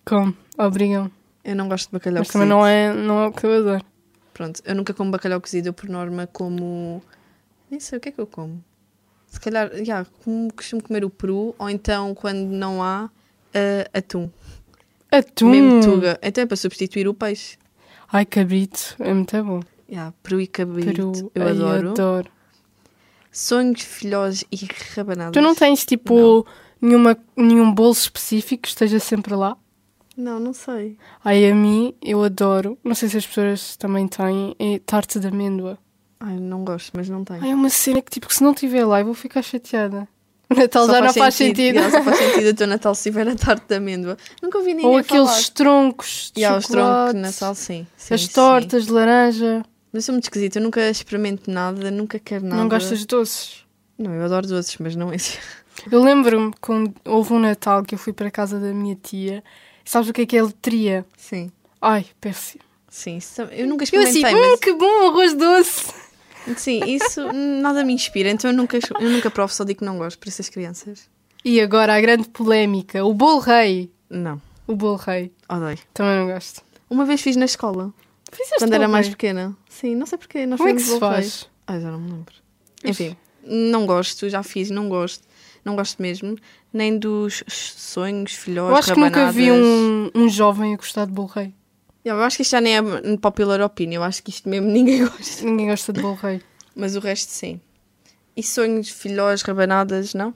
como? 0.04 0.34
Obrigam. 0.58 1.10
Eu 1.42 1.56
não 1.56 1.66
gosto 1.68 1.86
de 1.86 1.92
bacalhau 1.94 2.18
Mas 2.20 2.28
cozido. 2.30 2.44
também 2.44 2.48
não 2.56 2.64
é, 2.66 2.92
não 2.94 3.20
é 3.24 3.26
o 3.28 3.32
que 3.32 3.44
eu 3.46 3.52
adoro. 3.58 3.84
Pronto, 4.32 4.62
eu 4.64 4.74
nunca 4.74 4.94
como 4.94 5.10
bacalhau 5.10 5.40
cozido, 5.40 5.68
eu 5.68 5.72
por 5.72 5.88
norma 5.88 6.26
como. 6.26 7.02
Nem 7.70 7.80
sei 7.80 7.98
o 7.98 8.00
que 8.00 8.08
é 8.08 8.12
que 8.12 8.20
eu 8.20 8.26
como. 8.26 8.62
Se 9.26 9.40
calhar, 9.40 9.70
já, 9.84 10.04
como 10.24 10.52
costumo 10.52 10.82
comer 10.82 11.04
o 11.04 11.10
peru, 11.10 11.54
ou 11.58 11.70
então 11.70 12.14
quando 12.14 12.50
não 12.50 12.82
há, 12.82 13.10
ah, 13.54 13.98
atum. 13.98 14.30
Atum? 15.10 15.50
Mesmo 15.50 15.80
tuga. 15.82 16.18
Então 16.22 16.44
é 16.44 16.46
para 16.46 16.56
substituir 16.56 17.08
o 17.08 17.14
peixe. 17.14 17.56
Ai, 18.10 18.26
cabrito, 18.26 18.94
é 18.98 19.12
muito 19.12 19.42
bom. 19.42 19.60
Já, 19.88 20.12
peru 20.22 20.40
e 20.40 20.46
cabrito. 20.46 20.92
Peru, 20.92 21.32
eu 21.34 21.42
ai, 21.42 21.50
adoro. 21.50 21.90
adoro. 21.90 22.30
Sonhos, 23.30 23.82
filhós 23.82 24.44
e 24.52 24.68
rabanadas. 24.94 25.32
Tu 25.32 25.40
não 25.40 25.54
tens 25.54 25.84
tipo 25.86 26.46
nenhuma, 26.80 27.16
nenhum 27.34 27.72
bolo 27.72 27.92
específico 27.92 28.62
que 28.62 28.68
esteja 28.68 28.98
sempre 28.98 29.34
lá? 29.34 29.56
Não, 30.16 30.38
não 30.38 30.52
sei. 30.52 30.96
Ai, 31.24 31.50
a 31.50 31.54
mim, 31.54 31.94
eu 32.02 32.22
adoro. 32.22 32.78
Não 32.84 32.94
sei 32.94 33.08
se 33.08 33.16
as 33.16 33.26
pessoas 33.26 33.76
também 33.76 34.06
têm. 34.06 34.54
É 34.58 34.78
tarte 34.78 35.18
de 35.18 35.26
amêndoa. 35.26 35.78
Ai, 36.20 36.36
não 36.38 36.64
gosto, 36.64 36.92
mas 36.94 37.08
não 37.08 37.24
tenho. 37.24 37.42
Ai, 37.42 37.50
é 37.50 37.54
uma 37.54 37.70
cena 37.70 38.00
que 38.00 38.10
tipo, 38.10 38.28
que 38.28 38.34
se 38.34 38.42
não 38.44 38.54
tiver 38.54 38.84
lá, 38.84 39.00
eu 39.00 39.06
vou 39.06 39.14
ficar 39.14 39.42
chateada. 39.42 40.06
O 40.50 40.54
Natal 40.58 40.86
Só 40.86 40.92
já 40.92 41.00
não 41.00 41.12
faz 41.14 41.34
sentido. 41.34 41.74
Já, 41.76 41.90
só 41.90 42.02
faz 42.02 42.18
sentido 42.18 42.48
o 42.50 42.54
teu 42.54 42.66
Natal 42.68 42.94
se 42.94 43.02
tiver 43.04 43.26
a 43.26 43.34
tarte 43.34 43.66
de 43.66 43.74
amêndoa. 43.74 44.16
Nunca 44.42 44.58
ouvi 44.58 44.74
ninguém 44.74 44.90
Ou 44.90 44.98
aqueles 44.98 45.28
falar. 45.28 45.48
troncos 45.54 46.30
de 46.34 46.40
Já, 46.42 46.56
os 46.56 46.66
troncos 46.66 47.14
de 47.14 47.20
Natal, 47.20 47.54
sim. 47.54 47.86
sim 47.96 48.14
as 48.14 48.22
sim. 48.22 48.32
tortas 48.32 48.86
de 48.86 48.92
laranja. 48.92 49.64
Mas 49.92 50.04
sou 50.04 50.12
muito 50.14 50.24
esquisita, 50.24 50.58
eu 50.58 50.62
nunca 50.62 50.88
experimento 50.88 51.50
nada, 51.50 51.90
nunca 51.90 52.18
quero 52.18 52.44
nada. 52.44 52.62
Não 52.62 52.68
gostas 52.68 53.00
de 53.00 53.06
doces? 53.06 53.64
Não, 53.98 54.12
eu 54.14 54.24
adoro 54.24 54.46
doces, 54.46 54.76
mas 54.78 54.96
não 54.96 55.12
esse. 55.12 55.38
Eu 55.90 56.02
lembro-me 56.02 56.52
quando 56.60 56.94
houve 57.04 57.32
um 57.32 57.38
Natal 57.38 57.82
que 57.82 57.94
eu 57.94 57.98
fui 57.98 58.12
para 58.12 58.28
a 58.28 58.30
casa 58.30 58.58
da 58.58 58.72
minha 58.72 58.94
tia. 58.94 59.42
Sabes 59.84 60.08
o 60.08 60.12
que 60.12 60.22
é 60.22 60.26
que 60.26 60.36
é 60.36 60.42
letria? 60.42 61.04
Sim. 61.16 61.50
Ai, 61.80 62.06
péssimo. 62.20 62.62
Sim, 62.88 63.16
isso- 63.16 63.40
eu 63.42 63.66
nunca 63.66 63.82
Eu 63.82 63.84
experimentei, 63.84 64.22
assim, 64.24 64.34
hum, 64.36 64.40
mas 64.50 64.60
que 64.60 64.72
bom, 64.74 65.08
arroz 65.08 65.34
doce. 65.34 65.92
sim, 66.56 66.80
isso 66.84 67.32
nada 67.32 67.82
me 67.84 67.92
inspira, 67.94 68.30
então 68.30 68.50
eu 68.50 68.56
nunca, 68.56 68.78
eu 69.00 69.10
nunca 69.10 69.30
provo, 69.30 69.52
só 69.52 69.64
digo 69.64 69.78
que 69.80 69.84
não 69.84 69.96
gosto 69.98 70.18
para 70.18 70.28
essas 70.28 70.48
crianças. 70.48 71.08
E 71.44 71.60
agora 71.60 71.94
a 71.96 72.00
grande 72.00 72.28
polémica, 72.28 73.04
o 73.04 73.12
bolo 73.14 73.40
rei. 73.40 73.90
Não. 74.10 74.40
O 74.66 74.76
bolo 74.76 74.96
rei. 74.96 75.32
Odeio. 75.48 75.78
Também 75.92 76.16
não 76.18 76.26
gosto. 76.32 76.62
Uma 76.88 77.04
vez 77.04 77.20
fiz 77.20 77.34
na 77.36 77.46
escola. 77.46 77.92
Fizeste 78.30 78.58
quando 78.58 78.74
era 78.74 78.86
mais 78.86 79.08
pequena. 79.08 79.56
Sim, 79.68 79.96
não 79.96 80.06
sei 80.06 80.18
porquê. 80.18 80.46
Nós 80.46 80.58
Como 80.58 80.70
é 80.70 80.74
que 80.74 80.80
se 80.82 80.98
faz? 81.00 81.48
Ah, 81.66 81.80
já 81.80 81.90
não 81.90 81.98
me 82.00 82.10
lembro. 82.12 82.34
Enfim, 82.84 83.16
não 83.44 83.86
gosto, 83.86 84.28
já 84.28 84.42
fiz, 84.42 84.70
não 84.70 84.88
gosto. 84.88 85.24
Não 85.64 85.74
gosto 85.76 86.00
mesmo. 86.00 86.36
Nem 86.72 86.98
dos 86.98 87.42
sonhos, 87.48 88.32
filhós, 88.32 88.70
Eu 88.70 88.76
acho 88.76 88.94
que 88.94 89.00
nunca 89.00 89.30
vi 89.30 89.50
rabanadas. 89.50 90.10
um, 90.14 90.22
um 90.24 90.28
jovem 90.28 90.74
a 90.74 90.76
gostar 90.76 91.04
de 91.06 91.12
bolo 91.12 91.28
rei. 91.28 91.54
Eu 92.04 92.20
acho 92.22 92.36
que 92.36 92.42
isto 92.42 92.52
já 92.52 92.60
nem 92.60 92.76
é 92.78 93.16
popular 93.18 93.60
opinion. 93.60 93.96
Eu 93.96 94.02
acho 94.02 94.22
que 94.22 94.30
isto 94.30 94.48
mesmo 94.48 94.68
ninguém 94.68 95.04
gosta. 95.06 95.44
Ninguém 95.44 95.68
gosta 95.68 95.92
de 95.92 96.00
bolo 96.00 96.14
rei. 96.14 96.40
Mas 96.74 96.96
o 96.96 97.00
resto 97.00 97.30
sim. 97.30 97.60
E 98.34 98.42
sonhos, 98.42 98.88
filhós, 98.88 99.42
rabanadas, 99.42 100.14
não? 100.14 100.34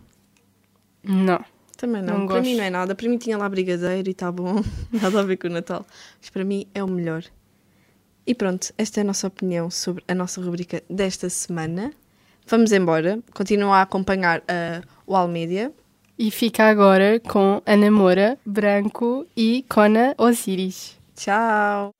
Não. 1.02 1.42
Também 1.76 2.02
não. 2.02 2.18
Não 2.20 2.26
para 2.26 2.40
mim 2.42 2.56
não 2.56 2.64
é 2.64 2.70
nada. 2.70 2.94
Para 2.94 3.08
mim 3.08 3.16
tinha 3.18 3.36
lá 3.38 3.48
brigadeiro 3.48 4.08
e 4.08 4.12
está 4.12 4.30
bom. 4.30 4.62
Nada 4.92 5.20
a 5.20 5.22
ver 5.22 5.36
com 5.36 5.48
o 5.48 5.50
Natal. 5.50 5.84
Mas 6.20 6.30
para 6.30 6.44
mim 6.44 6.66
é 6.74 6.82
o 6.84 6.88
melhor. 6.88 7.24
E 8.26 8.34
pronto, 8.34 8.72
esta 8.76 9.00
é 9.00 9.02
a 9.02 9.04
nossa 9.04 9.26
opinião 9.26 9.70
sobre 9.70 10.02
a 10.08 10.14
nossa 10.14 10.40
rubrica 10.40 10.82
desta 10.90 11.28
semana. 11.30 11.92
Vamos 12.46 12.72
embora. 12.72 13.20
Continua 13.34 13.76
a 13.78 13.82
acompanhar 13.82 14.42
a 14.48 14.82
o 15.06 15.14
Almedia. 15.14 15.72
E 16.18 16.30
fica 16.30 16.64
agora 16.64 17.20
com 17.20 17.60
Ana 17.66 17.90
Moura, 17.90 18.38
Branco 18.44 19.26
e 19.36 19.66
Kona 19.68 20.14
Osiris. 20.16 20.96
Tchau! 21.14 21.92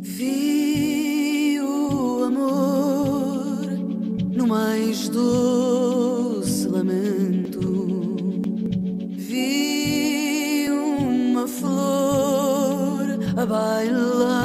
Vi 0.00 1.60
o 1.60 2.24
amor 2.24 3.66
no 4.34 4.48
mais 4.48 5.08
doce 5.08 6.66
lamento. 6.66 7.60
Vi 9.16 10.66
uma 10.68 11.46
flor 11.46 13.06
a 13.36 13.46
bailar 13.46 14.41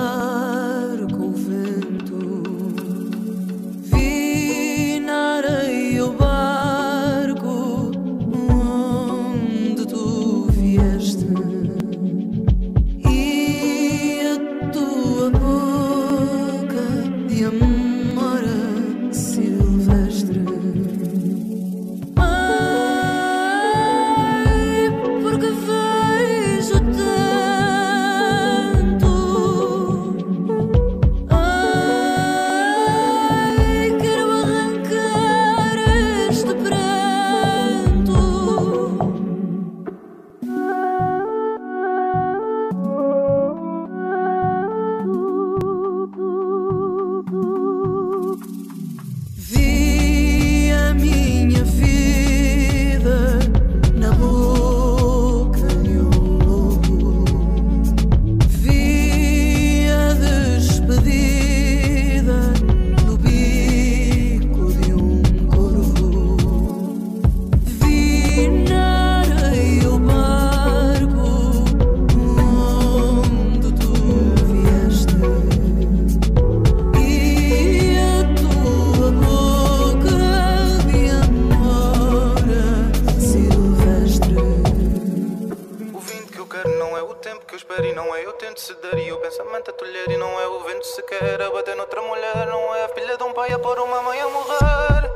tempo 87.37 87.45
que 87.45 87.53
eu 87.53 87.57
espero 87.57 87.85
e 87.85 87.93
não 87.93 88.15
é. 88.15 88.25
Eu 88.25 88.33
tento 88.33 88.59
ceder 88.59 88.97
e 89.05 89.11
o 89.11 89.17
pensamento 89.17 89.69
a 89.69 89.73
tolher 89.73 90.09
e 90.09 90.17
não 90.17 90.39
é. 90.39 90.47
O 90.47 90.63
vento 90.63 90.85
sequer 90.85 91.41
a 91.41 91.51
bater 91.51 91.75
noutra 91.75 92.01
mulher 92.01 92.47
não 92.47 92.75
é. 92.75 92.85
A 92.85 92.89
filha 92.89 93.17
de 93.17 93.23
um 93.23 93.33
pai 93.33 93.51
a 93.51 93.59
pôr 93.59 93.77
uma 93.79 94.01
mãe 94.01 94.19
a 94.19 94.27
morrer. 94.27 95.11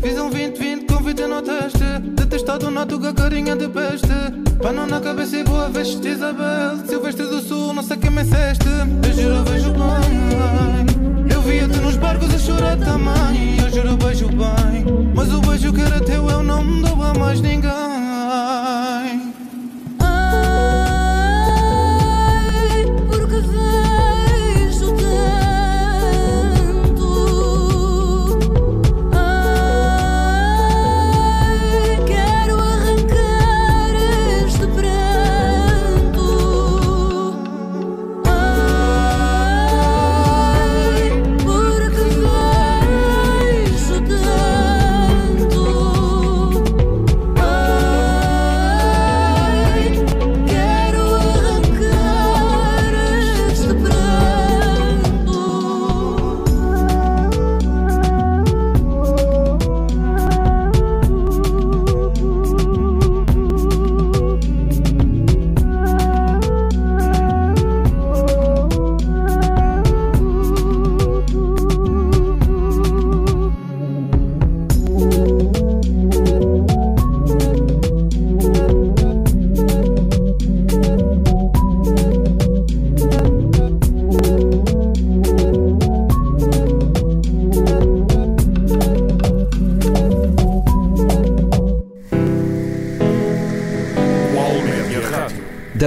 Fiz 0.00 0.18
um 0.18 0.30
20-20 0.30 0.86
com 0.86 1.02
vida 1.02 1.26
no 1.26 1.42
teste. 1.42 1.84
Detestado 2.00 2.70
na 2.70 2.86
tuga 2.86 3.12
carinha 3.12 3.56
de 3.56 3.68
peste. 3.68 4.06
Pano 4.62 4.86
na 4.86 5.00
cabeça 5.00 5.36
e 5.36 5.44
boa 5.44 5.68
veste 5.68 6.06
Isabel. 6.06 6.86
Silvestre 6.86 7.26
do 7.26 7.40
Sul, 7.40 7.72
não 7.72 7.82
sei 7.82 7.96
quem 7.96 8.10
me 8.10 8.24
ceste 8.24 8.66
Eu 9.06 9.12
juro 9.12 9.44
vejo 9.44 9.72
bem. 9.72 11.32
Eu 11.32 11.40
via-te 11.42 11.78
nos 11.78 11.96
barcos 11.96 12.32
a 12.34 12.38
chorar 12.38 12.76
também. 12.76 13.58
Eu 13.60 13.70
juro 13.70 13.96
beijo 13.96 14.28
bem. 14.28 15.12
Mas 15.14 15.32
o 15.32 15.40
beijo 15.40 15.72
que 15.72 15.80
era 15.80 16.00
teu 16.00 16.28
eu 16.28 16.42
não 16.42 16.62
me 16.62 16.82
dou 16.82 17.02
a 17.02 17.14
mais 17.14 17.40
ninguém 17.40 18.85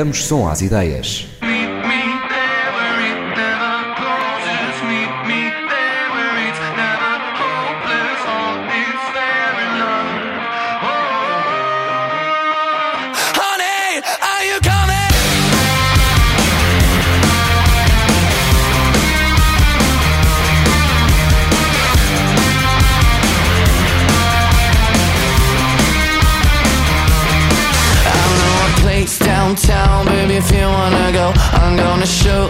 Damos 0.09 0.25
som 0.25 0.47
às 0.47 0.61
ideias. 0.61 1.28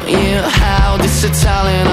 You 0.07 0.41
how 0.41 0.97
this 0.97 1.23
Italian 1.23 1.87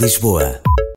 Lisboa. 0.00 0.67